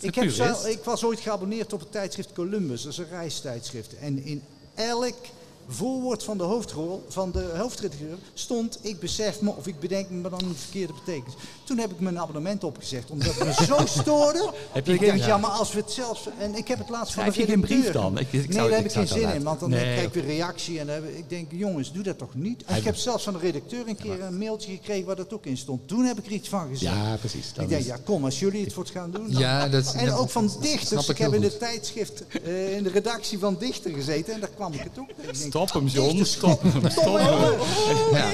[0.00, 3.96] Ik, heb zo, ik was ooit geabonneerd op het tijdschrift Columbus, dat is een reistijdschrift.
[3.98, 4.42] En in
[4.76, 5.30] elk
[5.68, 10.28] voorwoord van de hoofdrol, van de hoofdredacteur, stond ik besef me of ik bedenk me,
[10.28, 11.34] dan de verkeerde betekenis.
[11.64, 14.52] Toen heb ik mijn abonnement opgezegd, omdat het me zo stoorde.
[14.72, 16.28] Heb je ik denk, ja, maar als we het zelfs...
[16.38, 18.18] En ik heb het laatst van Schrijf de je geen brief dan?
[18.18, 19.80] Ik- ik nee, zou- daar heb ik geen zin in, want dan Nee.
[19.80, 20.78] krijg ik weer reactie.
[20.80, 22.62] En dan heb ik denk, jongens, doe dat toch niet?
[22.64, 25.46] En ik heb zelfs van de redacteur een keer een mailtje gekregen waar dat ook
[25.46, 25.88] in stond.
[25.88, 26.94] Toen heb ik er iets van gezegd.
[26.94, 27.52] Ja, precies.
[27.60, 29.30] Ik denk, ja, kom, als jullie het voor het gaan doen.
[29.30, 31.02] dan- Ja, dat en ook van dichters.
[31.08, 34.48] ik Ik heb in het tijdschrift, eh, in de redactie van Dichter gezeten en daar
[34.56, 35.08] kwam ik het ook.
[35.22, 35.50] tegen.
[35.52, 36.24] Stop hem, John.
[36.24, 36.90] Stop hem.
[36.90, 38.12] Stop Tom, hem.
[38.12, 38.30] Ja.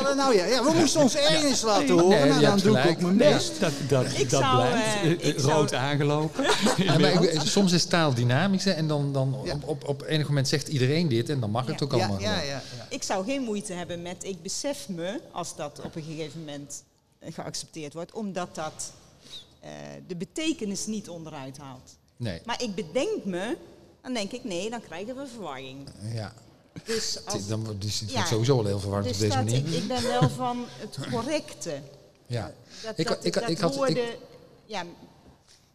[0.00, 2.08] ja, nou ja, ja, we moesten ons ergens laten horen.
[2.20, 3.60] Nee, nou, dan doe ik ook mijn best.
[3.60, 4.84] dat, dat, Ik dat zou, blijft.
[5.02, 6.44] eh, Eh, ik rood zou- aangelopen.
[6.76, 9.54] Ja, maar ik- soms is taal dynamisch hè, en dan, dan Ja.
[9.54, 12.20] op, op, op enig moment zegt iedereen dit en dan mag het ook allemaal.
[12.20, 12.62] ja, ja, ja.
[12.88, 16.82] Ik zou geen moeite hebben met ik besef me, als dat op een gegeven moment
[17.18, 18.92] eh, geaccepteerd wordt, omdat dat
[19.60, 19.70] eh,
[20.06, 21.96] de betekenis niet onderuit haalt.
[22.16, 23.56] Nee, Maar ik bedenk me,
[24.02, 25.88] dan denk ik nee, dan krijgen we verwarring.
[26.14, 26.32] ja.
[26.84, 28.12] Dus als, Dan wordt het Ja.
[28.14, 29.74] wordt sowieso al heel verwarrend dus op deze dat, manier.
[29.76, 31.80] ik, ik ben wel van het correcte.
[32.26, 32.52] Ja.
[32.82, 34.18] Dat, Ik- dat, ik- dat ik had- woorden, ik-
[34.66, 34.84] ja,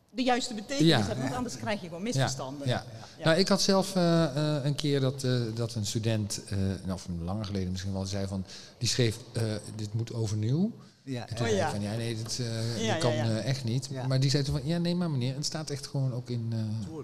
[0.10, 1.02] de juiste betekenis Ja.
[1.02, 1.20] hebt.
[1.22, 2.68] Want anders krijg je gewoon Ja, misverstanden.
[2.68, 2.86] ja.
[3.24, 4.24] Nou, ik had zelf eh,
[4.58, 6.42] eh, een keer dat, eh, dat een student,
[6.84, 8.46] nou, of langer geleden misschien wel, zei van,
[8.78, 9.18] die schreef,
[9.76, 10.72] dit moet overnieuw.
[11.10, 11.66] Ja, En toen Oh, zei ja.
[11.66, 13.30] ik van, ja nee, dit, eh, Ja, kan ja, ja.
[13.30, 13.88] eh, echt niet.
[13.92, 14.08] Ja.
[14.08, 16.48] Maar die zei toen van, ja nee maar meneer, het staat echt gewoon ook in...
[16.54, 16.60] eh,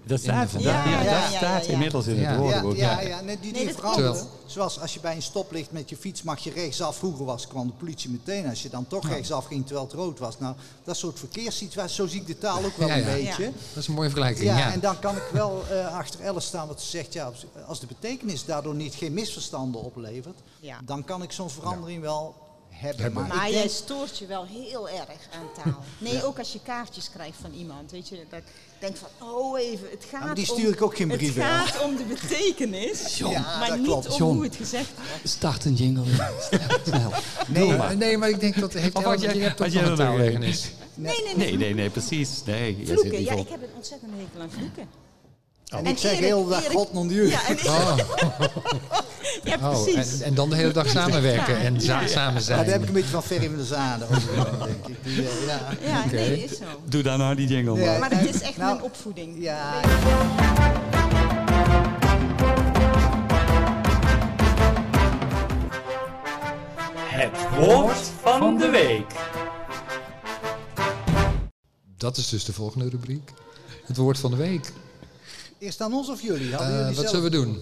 [0.06, 1.72] Dat staat, dat, ja, Ja, dat staat ja, ja.
[1.72, 2.28] inmiddels in Ja.
[2.30, 2.76] het woordenboek.
[2.76, 4.26] Ja, Ja, ja, ja, nee, die Nee, dingen dat veranderen.
[4.46, 6.96] Zoals als je bij een stoplicht met je fiets mag je rechtsaf.
[6.96, 8.48] Vroeger was, kwam de politie meteen.
[8.48, 10.38] Als je dan toch rechtsaf ging terwijl het rood was.
[10.38, 13.12] Nou, dat soort verkeerssituaties, zo zie ik de taal ook wel Ja, een ja.
[13.14, 13.42] beetje.
[13.44, 13.50] Ja.
[13.72, 14.72] Dat is een mooie vergelijking, Ja, ja.
[14.72, 17.12] en dan kan ik wel eh, achter Alice staan wat ze zegt.
[17.12, 17.32] Ja,
[17.66, 20.78] als de betekenis daardoor niet geen misverstanden oplevert, Ja.
[20.84, 22.34] dan kan ik zo'n verandering wel
[22.74, 23.02] hebben.
[23.02, 23.26] Hebben.
[23.26, 25.84] Maar, Maar jij denk, stoort je wel heel erg aan taal.
[25.98, 27.90] Nee, ook als je kaartjes krijgt van iemand.
[27.90, 28.44] Weet je, dat ik
[28.78, 30.58] denk van, oh even, het gaat maar die om...
[30.58, 31.42] stuur ik ook geen Het brieven.
[31.42, 34.08] gaat om de betekenis, John, Ja, maar niet klopt.
[34.08, 34.34] om John.
[34.34, 35.28] hoe het gezegd wordt.
[35.28, 36.04] Start een jingle.
[36.48, 37.12] Snel, snel.
[37.48, 39.72] Nee, Doe Nee, nee, maar ik denk dat heeft Of had jij- je hebt had
[39.72, 40.70] jij een er taalergernis.
[40.94, 41.46] Nee, nee, nee.
[41.46, 42.42] Nee, nee, nee, precies.
[42.44, 44.88] Nee, Vloeken, ja, ik heb een ontzettende hekel aan vloeken.
[45.68, 47.28] En ik zeg Erik- heel de dag Erik- God non Dieu.
[47.28, 47.96] Ja, en, Oh,
[49.44, 50.18] ja oh precies.
[50.20, 52.06] en, en dan de hele dag samenwerken en Ja.
[52.06, 52.58] samen zijn.
[52.64, 54.34] daar heb ik een beetje van Ferry van der Zade over,
[54.66, 54.96] denk ik.
[55.04, 55.60] Die, eh, ja.
[55.88, 56.64] ja, nee, is zo.
[56.84, 57.90] Doe dan nou die jingle Ja.
[57.90, 57.98] maar.
[57.98, 59.42] Maar het is echt Nou, mijn opvoeding.
[59.42, 59.72] ja.
[66.96, 69.12] Het woord van de week.
[71.96, 73.30] Dat is dus de volgende rubriek.
[73.84, 74.72] Het woord van de week.
[75.64, 76.50] Eerst aan ons of jullie?
[76.54, 77.58] Hadden Eh, jullie wat zelf- zullen we doen?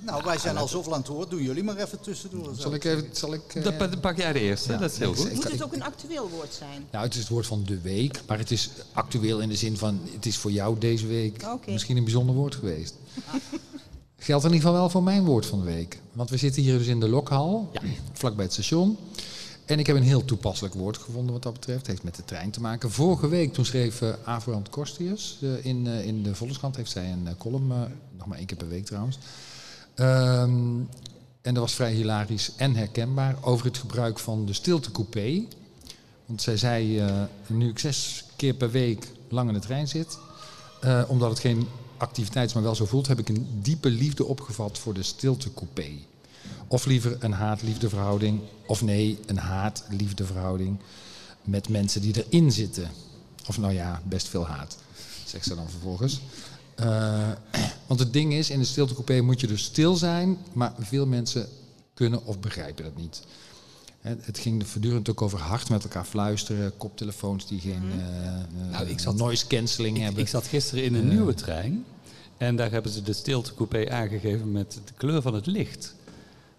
[0.00, 1.30] Nou, wij zijn al zoveel aan het woord.
[1.30, 2.50] Doen jullie maar even tussendoor.
[2.56, 3.08] Zal ik even...
[3.12, 5.34] Zal ik, eh, Dat pa- pak jij de eerste, Ja, dat is heel goed.
[5.34, 6.86] Moet het ook een actueel woord zijn?
[6.90, 9.76] Nou, het is het woord van de week, maar het is actueel in de zin
[9.76, 10.00] van...
[10.14, 12.94] het is voor jou deze week misschien een bijzonder woord geweest.
[14.18, 16.00] Geldt in ieder geval wel voor mijn woord van de week.
[16.12, 17.70] Want we zitten hier dus in de lokhal,
[18.12, 18.96] vlakbij het station.
[19.70, 21.78] En ik heb een heel toepasselijk woord gevonden wat dat betreft.
[21.78, 22.90] Het heeft met de trein te maken.
[22.90, 26.76] Vorige week toen schreef uh, Avrand Korstius uh, in, uh, in de Volkskrant...
[26.76, 27.68] heeft zij een column,
[28.16, 29.18] nog maar één keer per week trouwens...
[29.96, 30.88] Um,
[31.42, 35.44] en dat was vrij hilarisch en herkenbaar over het gebruik van de stiltecoupé.
[36.26, 37.02] Want zij zei,
[37.46, 40.18] nu ik zes keer per week lang in de trein zit,
[41.08, 41.66] omdat het geen
[41.96, 45.90] activiteit is, maar wel zo voelt, heb ik een diepe liefde opgevat voor de stiltecoupé.
[46.66, 50.78] Of liever een haat-liefdeverhouding, of nee, een haat-liefdeverhouding
[51.44, 52.90] met mensen die erin zitten.
[53.46, 54.76] Of nou ja, best veel haat,
[55.24, 56.20] zegt ze dan vervolgens.
[56.80, 57.28] Uh,
[57.86, 61.48] want het ding is, in de stiltecoupé moet je dus stil zijn, maar veel mensen
[61.94, 63.22] kunnen of begrijpen dat niet.
[64.00, 68.98] Het ging voortdurend ook over hard met elkaar fluisteren, koptelefoons die geen uh, nou, ik
[68.98, 70.22] zat, noise cancelling ik, hebben.
[70.22, 71.84] Ik zat gisteren in een uh, nieuwe trein
[72.36, 75.94] en daar hebben ze de stiltecoupé aangegeven met de kleur van het licht.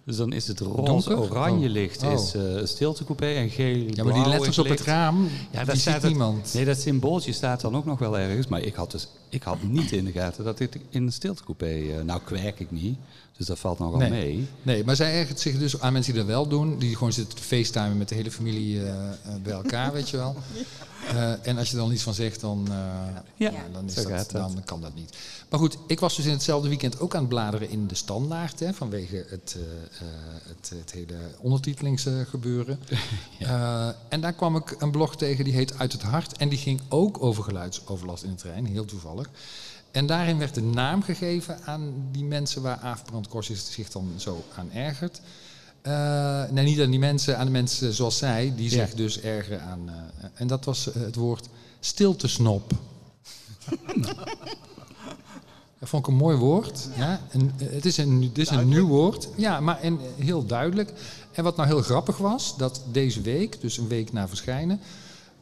[0.05, 1.73] Dus dan is het roze, oranje oh.
[1.73, 2.11] licht oh.
[2.11, 6.03] is uh, stiltecoupé en geel, Ja, maar die letters op het raam, ja, daar staat
[6.03, 6.43] niemand.
[6.43, 8.47] Het, nee, dat symbooltje staat dan ook nog wel ergens.
[8.47, 11.77] Maar ik had, dus, ik had niet in de gaten dat dit in een stiltecoupé...
[11.77, 12.97] Uh, nou, kwerk ik niet,
[13.41, 14.09] dus dat valt nogal nee.
[14.09, 14.47] mee.
[14.61, 16.79] Nee, maar zij ergert zich dus aan mensen die dat wel doen.
[16.79, 19.09] Die gewoon zitten te facetimen met de hele familie uh,
[19.43, 20.35] bij elkaar, weet je wel.
[21.13, 22.75] Uh, en als je er dan iets van zegt, dan, uh,
[23.35, 25.17] ja, ja, dan, is dat, dan kan dat niet.
[25.49, 28.59] Maar goed, ik was dus in hetzelfde weekend ook aan het bladeren in de standaard.
[28.59, 29.63] Hè, vanwege het, uh,
[30.47, 32.79] het, het, hele ondertitelingsgebeuren.
[33.39, 33.95] ja.
[34.09, 36.37] en daar kwam ik een blog tegen die heet Uit het Hart.
[36.37, 39.20] En die ging ook over geluidsoverlast in de trein, heel toevallig.
[39.91, 44.43] En daarin werd de naam gegeven aan die mensen waar Aaf Brandkorsis zich dan zo
[44.55, 45.21] aan ergert.
[45.87, 48.95] Uh, nee, niet aan die mensen, aan de mensen zoals zij, die zich ja.
[48.95, 49.81] dus ergeren aan.
[49.85, 49.93] Uh,
[50.33, 51.49] en dat was uh, het woord
[51.79, 52.71] stiltesnop.
[55.79, 56.87] dat vond ik een mooi woord.
[56.97, 57.21] Ja.
[57.29, 60.93] En, het is een, het is een nieuw woord, ja, maar en, heel duidelijk.
[61.31, 64.79] En wat nou heel grappig was, dat deze week, dus een week na verschijnen,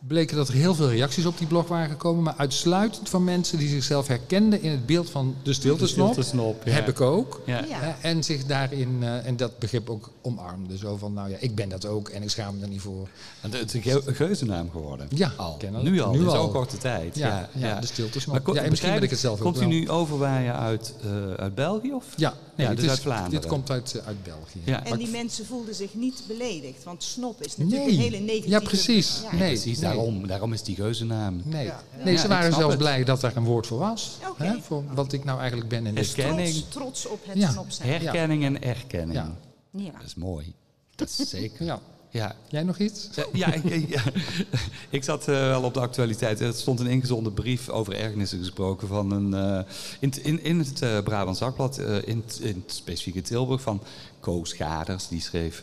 [0.08, 3.58] bleken dat er heel veel reacties op die blog waren gekomen, maar uitsluitend van mensen
[3.58, 6.08] die zichzelf herkenden in het beeld van de stiltesnop.
[6.08, 6.72] De stiltesnop ja.
[6.72, 7.42] Heb ik ook.
[7.46, 7.66] Ja.
[7.70, 7.98] Ja.
[8.02, 10.78] En zich daarin, uh, en dat begrip ook omarmde.
[10.78, 13.08] Zo van, nou ja, ik ben dat ook en ik schaam me er niet voor.
[13.42, 15.08] En het is een geuzennaam geworden.
[15.16, 15.58] Ja, al.
[15.82, 16.32] Nu al, nu in al.
[16.32, 17.16] zo'n korte tijd.
[17.16, 17.80] Ja, ja, ja, ja.
[17.80, 18.46] de stiltesnop.
[18.46, 19.78] Maar ja, en misschien ben ik het zelf Komt ook u wel.
[19.78, 21.94] nu overwaaien uit, uh, uit België?
[21.94, 22.06] Of?
[22.16, 23.42] Ja, nee, ja dus is, uit Vlaanderen.
[23.42, 24.60] Dit komt uit, uh, uit België.
[24.64, 24.86] Ja.
[24.86, 27.96] En die mensen voelden zich niet beledigd, want snop is natuurlijk nee.
[27.96, 28.50] een hele negatieve...
[28.50, 29.22] Ja, precies.
[29.24, 29.38] Ja.
[29.38, 29.89] Nee, precies nee.
[29.96, 31.42] Daarom, daarom is die geuzennaam.
[31.46, 31.80] Nee, Ja.
[32.04, 32.78] nee ze waren zelfs het.
[32.78, 34.18] blij dat daar een woord voor was.
[34.30, 34.44] Oké.
[34.44, 36.16] Hè, voor wat ik nou eigenlijk ben in dit.
[36.16, 36.54] Herkenning.
[36.54, 37.54] Trots, trots op het Ja.
[37.82, 39.14] Herkenning en erkenning.
[39.14, 39.32] Ja.
[39.72, 39.92] Ja.
[39.92, 40.54] Dat is mooi.
[40.96, 41.66] Dat is zeker.
[41.66, 41.80] Ja.
[42.12, 42.36] Ja.
[42.48, 43.10] Jij nog iets?
[43.34, 44.02] Ja, ik, ja.
[44.90, 46.40] ik zat uh, wel op de actualiteit.
[46.40, 49.32] Er stond een ingezonden brief over ergernissen gesproken van een.
[49.34, 49.60] Uh,
[50.00, 53.82] in, in, in het uh, Brabants Dagblad, in, in het specifieke Tilburg, van
[54.20, 55.08] Koos Gaders.
[55.08, 55.60] Die schreef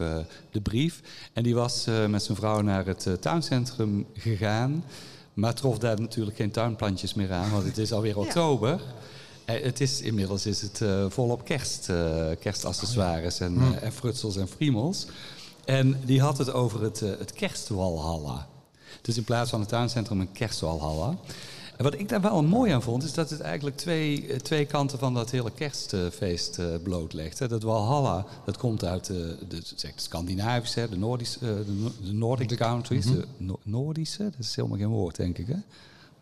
[0.50, 1.00] de brief.
[1.32, 4.84] En die was met zijn vrouw naar het tuincentrum gegaan.
[5.34, 8.80] Maar trof daar natuurlijk geen tuinplantjes meer aan, want het is alweer oktober.
[9.46, 14.36] Eh, het is, inmiddels is het eh, volop kerst, eh, kerstaccessoires en, eh, en frutsels
[14.36, 15.06] en friemels.
[15.66, 18.46] En die had het over het, eh, het kerstwalhalla.
[19.02, 21.16] Dus in plaats van het tuincentrum een kerstwalhalla.
[21.76, 24.64] En wat ik daar wel mooi aan vond, is dat het eigenlijk twee, eh, twee
[24.64, 27.48] kanten van dat hele kerstfeest eh, blootlegt.
[27.48, 32.56] Dat Walhalla, dat komt uit de, de, zeg, de Scandinavische, de, Noordische, de, de Nordic
[32.56, 33.04] countries.
[33.04, 35.46] De No- Noordische, dat is helemaal geen woord, denk ik.
[35.46, 35.58] Hè?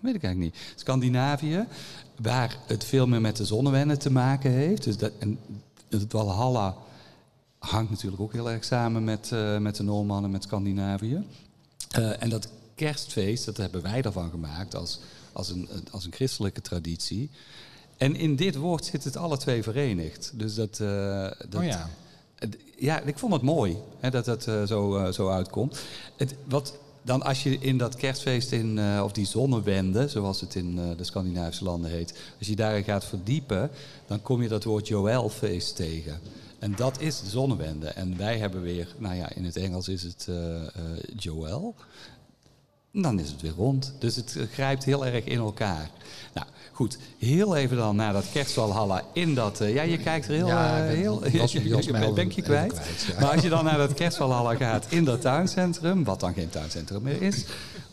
[0.01, 0.72] Weet ik eigenlijk niet.
[0.76, 1.66] Scandinavië,
[2.20, 4.84] waar het veel meer met de zonnewennen te maken heeft.
[4.84, 5.38] Dus dat, en
[5.88, 6.76] het Walhalla
[7.65, 11.25] hangt natuurlijk ook heel erg samen met, eh, met de Noormannen, met Scandinavië.
[11.91, 15.01] Eh, en dat kerstfeest, dat hebben wij ervan gemaakt als,
[15.33, 17.31] als, een, als een christelijke traditie.
[17.97, 20.33] En in dit woord zit het alle twee verenigd.
[20.35, 21.89] Dus dat, eh, dat, Oh ja.
[22.79, 25.79] ja, ik vond het mooi hè, dat dat eh, zo, eh, zo uitkomt.
[26.17, 30.55] Het, wat dan als je in dat kerstfeest, in, eh, of die zonnewende, zoals het
[30.55, 33.71] in eh, de Scandinavische landen heet, als je daarin gaat verdiepen,
[34.07, 36.21] dan kom je dat woord Joelfeest tegen.
[36.59, 37.86] En dat is de zonnewende.
[37.88, 40.70] En wij hebben weer, nou ja, in het Engels is het eh, eh,
[41.16, 41.74] Joel.
[42.92, 43.94] Dan is het weer rond.
[43.98, 45.90] Dus het grijpt heel erg in elkaar.
[46.34, 46.98] Nou, goed.
[47.18, 49.61] Heel even dan naar dat kerstwalhalla in dat...
[49.61, 50.46] eh, ja, je kijkt er heel...
[50.46, 51.52] Ja, ik ben- heel je- was
[51.86, 52.72] je mij bent- ben je even kwijt.
[52.72, 53.20] kwijt, ja.
[53.20, 56.05] Maar als je dan naar dat kerstwalhalla gaat in dat tuincentrum...
[56.05, 57.44] wat dan geen tuincentrum meer is...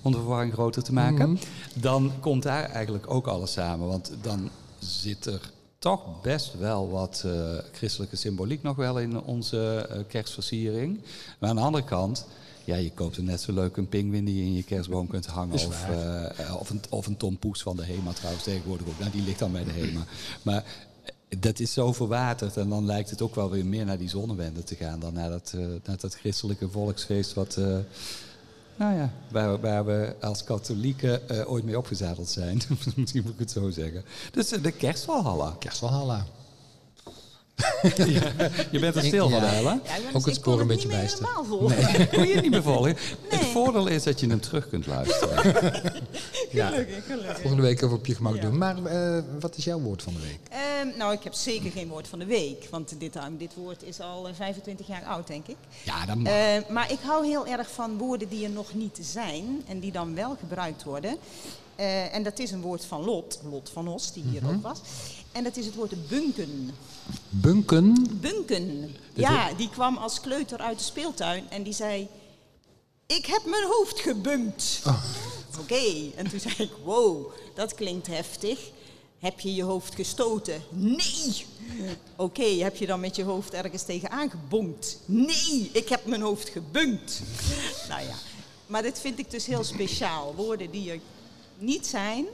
[0.01, 1.29] om de verwarring groter te maken...
[1.29, 1.41] Mhm.
[1.73, 3.87] dan komt daar eigenlijk ook alles samen.
[3.87, 4.49] Want dan
[4.79, 5.51] zit er
[5.81, 10.99] toch best wel wat eh, christelijke symboliek nog wel in onze eh, kerstversiering.
[11.39, 12.25] Maar aan de andere kant...
[12.63, 15.25] Ja, je koopt er net zo leuk een pinguïn die je in je kerstboom kunt
[15.25, 15.53] hangen.
[15.53, 18.99] Of, eh, of, een, of een Tom Poes van de HEMA trouwens tegenwoordig ook.
[18.99, 20.05] Nou, die ligt dan bij de HEMA.
[20.41, 20.63] Maar
[21.39, 22.57] dat is zo verwaterd.
[22.57, 24.99] En dan lijkt het ook wel weer meer naar die zonnewende te gaan...
[24.99, 25.53] dan naar dat,
[25.83, 27.57] naar dat christelijke volksfeest wat...
[28.81, 32.61] nou ja, waar, waar we als katholieken eh, ooit mee opgezadeld zijn.
[32.95, 34.03] Misschien moet ik het zo zeggen.
[34.31, 35.55] Dus eh, de kerstwalhalla.
[38.71, 39.53] Je bent er stil van, Ja.
[39.53, 39.79] Ella.
[39.83, 41.25] Ja, jongens, Ook het ik kon spoor een niet beetje meer bijster.
[41.25, 42.07] helemaal volgen.
[42.09, 42.89] Kun je het niet meer volgen?
[43.29, 43.51] Het Nee.
[43.51, 45.39] voordeel is dat je hem terug kunt luisteren.
[46.51, 47.39] Ja, Gelukkig, gelukkig.
[47.39, 48.41] volgende week even op je gemak Ja.
[48.41, 48.57] doen.
[48.57, 50.39] Maar eh, wat is jouw woord van de week?
[50.49, 52.67] Ehm, nou, ik heb zeker geen woord van de week.
[52.69, 55.55] Want dit, eh, dit woord is al eh, 25 jaar oud, denk ik.
[55.83, 56.31] Ja, dat mag.
[56.33, 59.91] Eh, maar ik hou heel erg van woorden die er nog niet zijn en die
[59.91, 61.17] dan wel gebruikt worden.
[61.75, 64.79] Eh, en dat is een woord van Lot, Lot van Os, die hier ook was.
[65.31, 66.75] En dat is het woord bunken.
[67.29, 68.19] Bunken.
[68.21, 68.95] Bunken.
[69.13, 72.07] Ja, die kwam als kleuter uit de speeltuin en die zei...
[73.05, 74.81] Ik heb mijn hoofd gebunkt.
[75.59, 78.59] Oké, en toen zei ik, wow, dat klinkt heftig.
[79.19, 80.63] Heb je je hoofd gestoten?
[80.69, 81.45] Nee!
[82.15, 84.97] Oké, heb je dan met je hoofd ergens tegenaan gebonkt?
[85.05, 87.21] Nee, ik heb mijn hoofd gebunkt.
[87.89, 88.15] nou ja,
[88.67, 90.35] maar dit vind ik dus heel speciaal.
[90.35, 90.99] Woorden die er
[91.61, 92.25] niet zijn,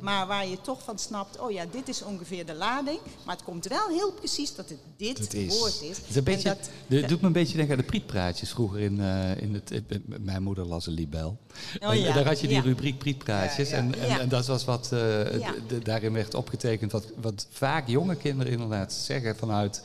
[0.00, 1.38] maar waar je toch van snapt...
[1.38, 2.98] oh ja, dit is ongeveer de lading.
[3.24, 5.58] Maar het komt wel heel precies dat het dit is.
[5.58, 5.96] woord is.
[5.96, 8.50] Het is een beetje, En dat- dit doet me een beetje denken aan de prietpraatjes
[8.50, 9.82] vroeger in, eh, in het...
[10.24, 11.36] mijn moeder las een libel.
[11.82, 12.62] Oh en ja, daar had je die ja.
[12.62, 13.70] rubriek prietpraatjes.
[13.70, 13.82] Ja, ja.
[13.82, 14.18] En, en, Ja.
[14.20, 15.54] en dat was wat eh, Ja.
[15.82, 16.92] daarin werd opgetekend.
[16.92, 19.82] Wat, wat vaak jonge kinderen inderdaad zeggen vanuit...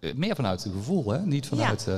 [0.00, 1.20] eh, meer vanuit het gevoel, hè?
[1.26, 1.88] Niet vanuit...
[1.88, 1.94] eh,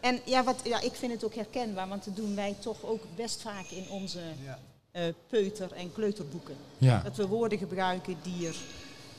[0.00, 3.02] En ja, wat, ja, ik vind het ook herkenbaar, want dat doen wij toch ook
[3.16, 4.58] best vaak in onze Ja.
[4.92, 6.54] Eh, peuter- en kleuterboeken.
[6.78, 7.00] Ja.
[7.04, 8.54] Dat we woorden gebruiken die er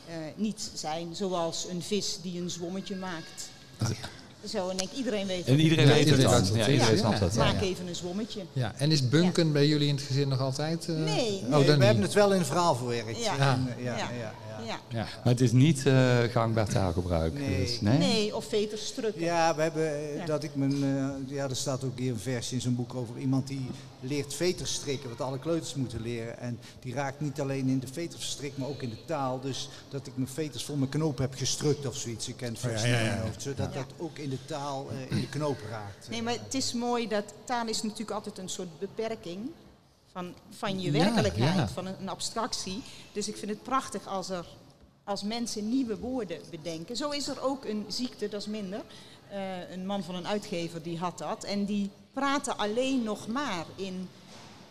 [0.07, 3.49] eh, niet zijn, zoals een vis die een zwommetje maakt.
[4.49, 6.57] Zo, en ik denk iedereen weet en iedereen Ja, weet het iedereen dan.
[6.57, 6.99] Ja, iedereen Ja.
[6.99, 7.34] snapt dat.
[7.36, 8.41] Maak even een zwommetje.
[8.53, 10.89] Ja, en is bunken bij jullie in het gezin nog altijd?
[10.89, 10.95] eh?
[10.95, 11.65] Nee, Oh, nee.
[11.65, 13.24] dan we hebben het wel in een verhaal verwerkt.
[13.24, 13.38] Ja.
[13.53, 14.34] En, ja, Ja.
[14.66, 14.97] Ja, ja.
[15.03, 17.34] Maar het is niet eh, gangbaar taalgebruik.
[17.34, 17.57] Nee.
[17.66, 17.97] Dus, nee?
[17.97, 19.22] Nee, of veterstrukken.
[19.22, 20.26] Ja, we hebben eh, Ja.
[20.26, 20.84] dat ik mijn.
[20.84, 23.68] eh, ja, er staat ook hier een vers in zo'n boek over iemand die
[23.99, 26.39] leert veters strikken, wat alle kleuters moeten leren.
[26.39, 29.39] En die raakt niet alleen in de veterverstrik, maar ook in de taal.
[29.39, 32.28] Dus dat ik mijn veters vol mijn knoop heb gestrukt of zoiets.
[32.28, 33.16] Ik ken het vers Oh, ja, ja, niet in ja.
[33.16, 33.80] mijn hoofd, zodat Ja.
[33.80, 36.09] dat ook in de taal eh, in de knoop raakt.
[36.09, 39.39] Nee, maar het is mooi dat taal is natuurlijk altijd een soort beperking
[40.12, 41.68] van, van je werkelijkheid, ja.
[41.68, 42.84] van een, abstractie.
[43.12, 44.45] Dus ik vind het prachtig als, er,
[45.03, 46.95] als mensen nieuwe woorden bedenken.
[46.95, 48.82] Zo is er ook een ziekte, dat is minder.
[49.30, 51.43] Eh, een man van een uitgever die had dat.
[51.43, 54.09] En die praatte alleen nog maar in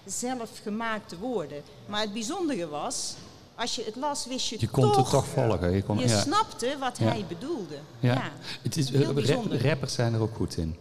[0.05, 1.63] zelfgemaakte woorden.
[1.87, 3.15] Maar het bijzondere was,
[3.55, 5.11] als je het las, wist je, Je kon het toch...
[5.11, 5.71] toch volgen.
[5.73, 6.21] Je, kon, Je ja.
[6.21, 7.05] snapte wat Ja.
[7.05, 7.79] hij bedoelde.
[8.01, 8.13] Ja.
[8.15, 8.31] Ja.
[8.63, 9.67] Het is, Heel rap- bijzonder.
[9.69, 10.77] rappers zijn er ook goed in.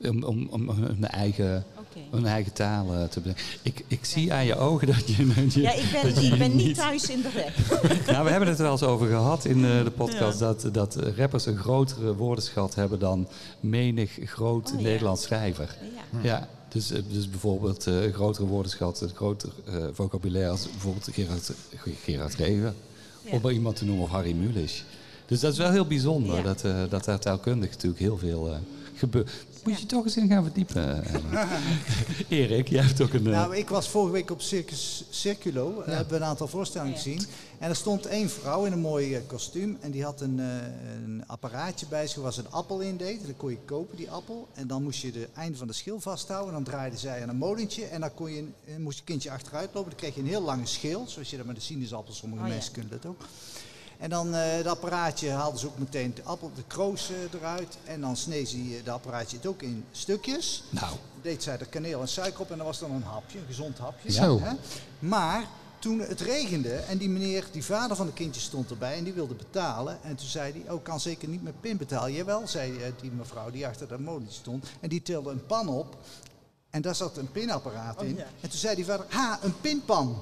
[0.00, 1.64] Om, om, om hun eigen
[1.94, 2.16] Oké.
[2.16, 3.44] een eigen taal eh, te bedenken.
[3.62, 5.26] Ik, ik zie aan je ogen dat je...
[5.26, 7.82] dat je Ja, ik ben, je ik ben niet thuis in de rap.
[8.12, 10.38] Nou, we hebben het er wel eens over gehad in eh, de podcast.
[10.38, 13.28] Dat, dat rappers een grotere woordenschat hebben dan
[13.60, 14.82] menig groot Oh, ja.
[14.82, 15.76] Nederlands schrijver.
[16.12, 16.20] Ja.
[16.22, 19.52] Ja, dus, eh, dus bijvoorbeeld een grotere woordenschat, een groter
[19.92, 21.52] vocabulaire als bijvoorbeeld Gerard,
[22.02, 22.74] Gerard Reven.
[23.30, 24.84] Om maar iemand te noemen of Harry Mulisch.
[25.26, 28.56] Dus dat is wel heel bijzonder dat, dat daar taalkundig natuurlijk heel veel
[28.94, 29.30] gebeurt.
[29.64, 29.86] Moet je Ja.
[29.88, 31.04] toch eens in gaan verdiepen.
[31.04, 31.50] eh.
[32.28, 33.26] Erik, jij hebt ook een...
[33.26, 35.74] eh, Nou, ik was vorige week op Circus Circulo.
[35.86, 37.02] Daar hebben we een aantal voorstellingen Ja.
[37.02, 37.26] gezien.
[37.58, 39.76] En er stond één vrouw in een mooi eh, kostuum.
[39.80, 40.46] En die had een, eh,
[41.04, 43.26] een apparaatje bij zich waar ze een appel in deed.
[43.26, 44.48] Dat kon je kopen, die appel.
[44.54, 46.48] En dan moest je de einde van de schil vasthouden.
[46.48, 47.84] En dan draaide zij aan een molentje.
[47.84, 49.90] En dan kon je, eh, moest je kindje achteruit lopen.
[49.90, 51.04] Dan kreeg je een heel lange schil.
[51.08, 52.54] Zoals je dat met de sinaasappel, sommige Oh, ja.
[52.54, 53.20] mensen kunnen dat ook.
[54.04, 57.78] En dan eh dat apparaatje haalden ze ook meteen de appel, de kroos eh, eruit.
[57.84, 61.66] En dan sneed ze eh, dat apparaatje het ook in stukjes nou, deed zij er
[61.66, 64.12] kaneel en suiker op en dat was dan een hapje, een gezond hapje.
[64.12, 64.40] Zo.
[64.40, 64.52] Hè?
[64.98, 65.48] Maar
[65.78, 69.12] toen het regende en die meneer, die vader van de kindje stond erbij en die
[69.12, 69.98] wilde betalen.
[70.02, 72.12] En toen zei hij, oh kan zeker niet met pin betalen.
[72.12, 74.66] Jawel, zei die mevrouw die achter dat molentje stond.
[74.80, 75.96] En die tilde een pan op.
[76.74, 78.16] En daar zat een pinapparaat in.
[78.16, 78.22] ja.
[78.40, 80.16] En toen zei die vader, ha, een pinpan.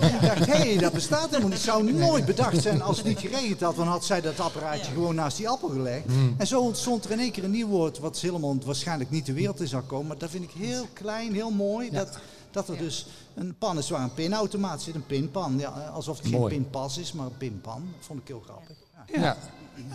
[0.00, 1.52] en ik dacht, hé, hey, dat bestaat helemaal niet.
[1.58, 3.76] Het zou nooit bedacht zijn als het niet geregend had.
[3.76, 4.90] Dan had zij dat apparaatje Ja.
[4.92, 6.04] gewoon naast die appel gelegd.
[6.36, 7.98] En zo ontstond er in één keer een nieuw woord...
[7.98, 10.06] wat helemaal waarschijnlijk niet de wereld in zou komen.
[10.06, 11.90] Maar dat vind ik heel klein, heel mooi.
[11.90, 12.18] Dat,
[12.50, 14.94] dat er dus een pan is waar een pinautomaat zit.
[14.94, 15.58] Een pinpan.
[15.58, 16.54] Ja, alsof het geen Mooi.
[16.54, 17.88] pinpas is, maar een pinpan.
[17.96, 18.76] Dat vond ik heel grappig.
[19.12, 19.20] Ja.
[19.20, 19.36] Ja.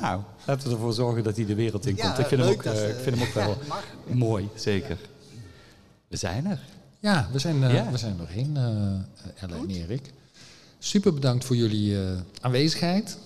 [0.02, 2.18] nou, laten we ervoor zorgen dat hij de wereld in Ja, komt.
[2.20, 3.84] ik, vind hem ook, eh, ik vind hem ook wel Ja, mag.
[4.06, 4.98] mooi, zeker.
[6.12, 6.60] We zijn er.
[7.00, 7.92] Ja, we zijn, eh, Ja.
[7.92, 10.14] We zijn er doorheen, eh Ella en Erik.
[10.80, 12.10] Super bedankt voor jullie eh,
[12.42, 13.18] aanwezigheid.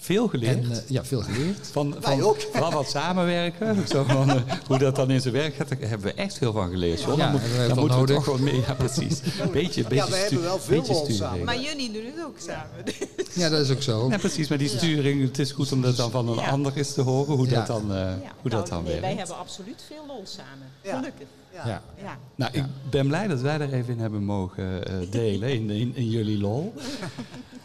[0.00, 0.70] Veel geleerd.
[0.70, 1.66] En ja, veel geleerd.
[1.72, 2.40] Van, van ook.
[2.52, 6.12] vooral wat samenwerken, zo van, hoe dat dan in zijn werk gaat, daar hebben we
[6.14, 7.00] echt veel van geleerd.
[7.02, 7.18] John.
[7.18, 8.14] Ja, dan moet, moeten we nodig.
[8.16, 8.60] toch wel mee.
[8.60, 9.20] Ja, precies.
[9.52, 11.12] Beetje, beetje Ja, we hebben wel veel sturing.
[11.16, 11.44] samen.
[11.44, 12.94] Maar jullie doen het ook samen.
[13.34, 14.08] Ja, dat is ook zo.
[14.10, 16.48] Ja, precies, maar die sturing, het is goed om dat dan van een Ja.
[16.50, 17.54] ander eens te horen, hoe Ja.
[17.54, 19.18] dat dan, eh, Ja, hoe dat nou, dan nee, wij werkt.
[19.18, 20.66] hebben absoluut veel lol samen.
[20.82, 20.96] Ja.
[20.96, 21.26] Gelukkig.
[21.64, 21.66] Ja.
[21.66, 21.82] Ja.
[22.02, 22.18] Ja.
[22.34, 25.94] Nou, ik ben blij dat wij er even in hebben mogen eh, delen, in, in,
[25.96, 26.72] in jullie lol.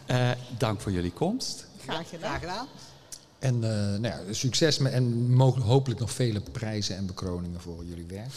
[0.06, 1.68] Eh, dank voor jullie komst.
[1.84, 2.30] Graag gedaan.
[2.30, 2.68] Graag gedaan.
[3.40, 3.70] En eh,
[4.00, 8.32] nou ja, succes met, en mogelijk, hopelijk nog vele prijzen en bekroningen voor jullie werk.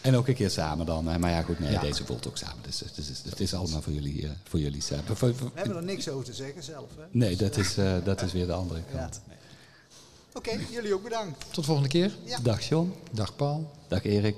[0.00, 1.06] En ook een keer samen dan.
[1.08, 1.18] hè.
[1.18, 1.80] Maar ja, goed, nee, Ja.
[1.80, 2.62] deze voelt ook samen.
[2.62, 5.04] Dus, dus, dus het is allemaal voor jullie, eh, voor jullie samen.
[5.06, 6.88] Voor- voor- We hebben er niks over te zeggen zelf.
[6.96, 7.02] hè?
[7.10, 8.98] Nee, dat is, eh, dat is weer de andere Ja.
[8.98, 9.20] kant.
[10.32, 11.40] Oké, jullie ook bedankt.
[11.44, 12.12] Tot de volgende keer.
[12.24, 12.38] Ja.
[12.42, 13.70] Dag John, Dag Paul.
[13.88, 14.36] dag Erik,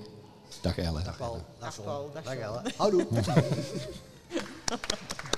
[0.63, 1.03] dag Elle.
[1.05, 1.41] Dag Paul.
[1.61, 2.11] Dag Paul.
[2.15, 2.63] Dag Dag John.
[2.65, 2.73] Elle.
[2.79, 3.07] Houdoe.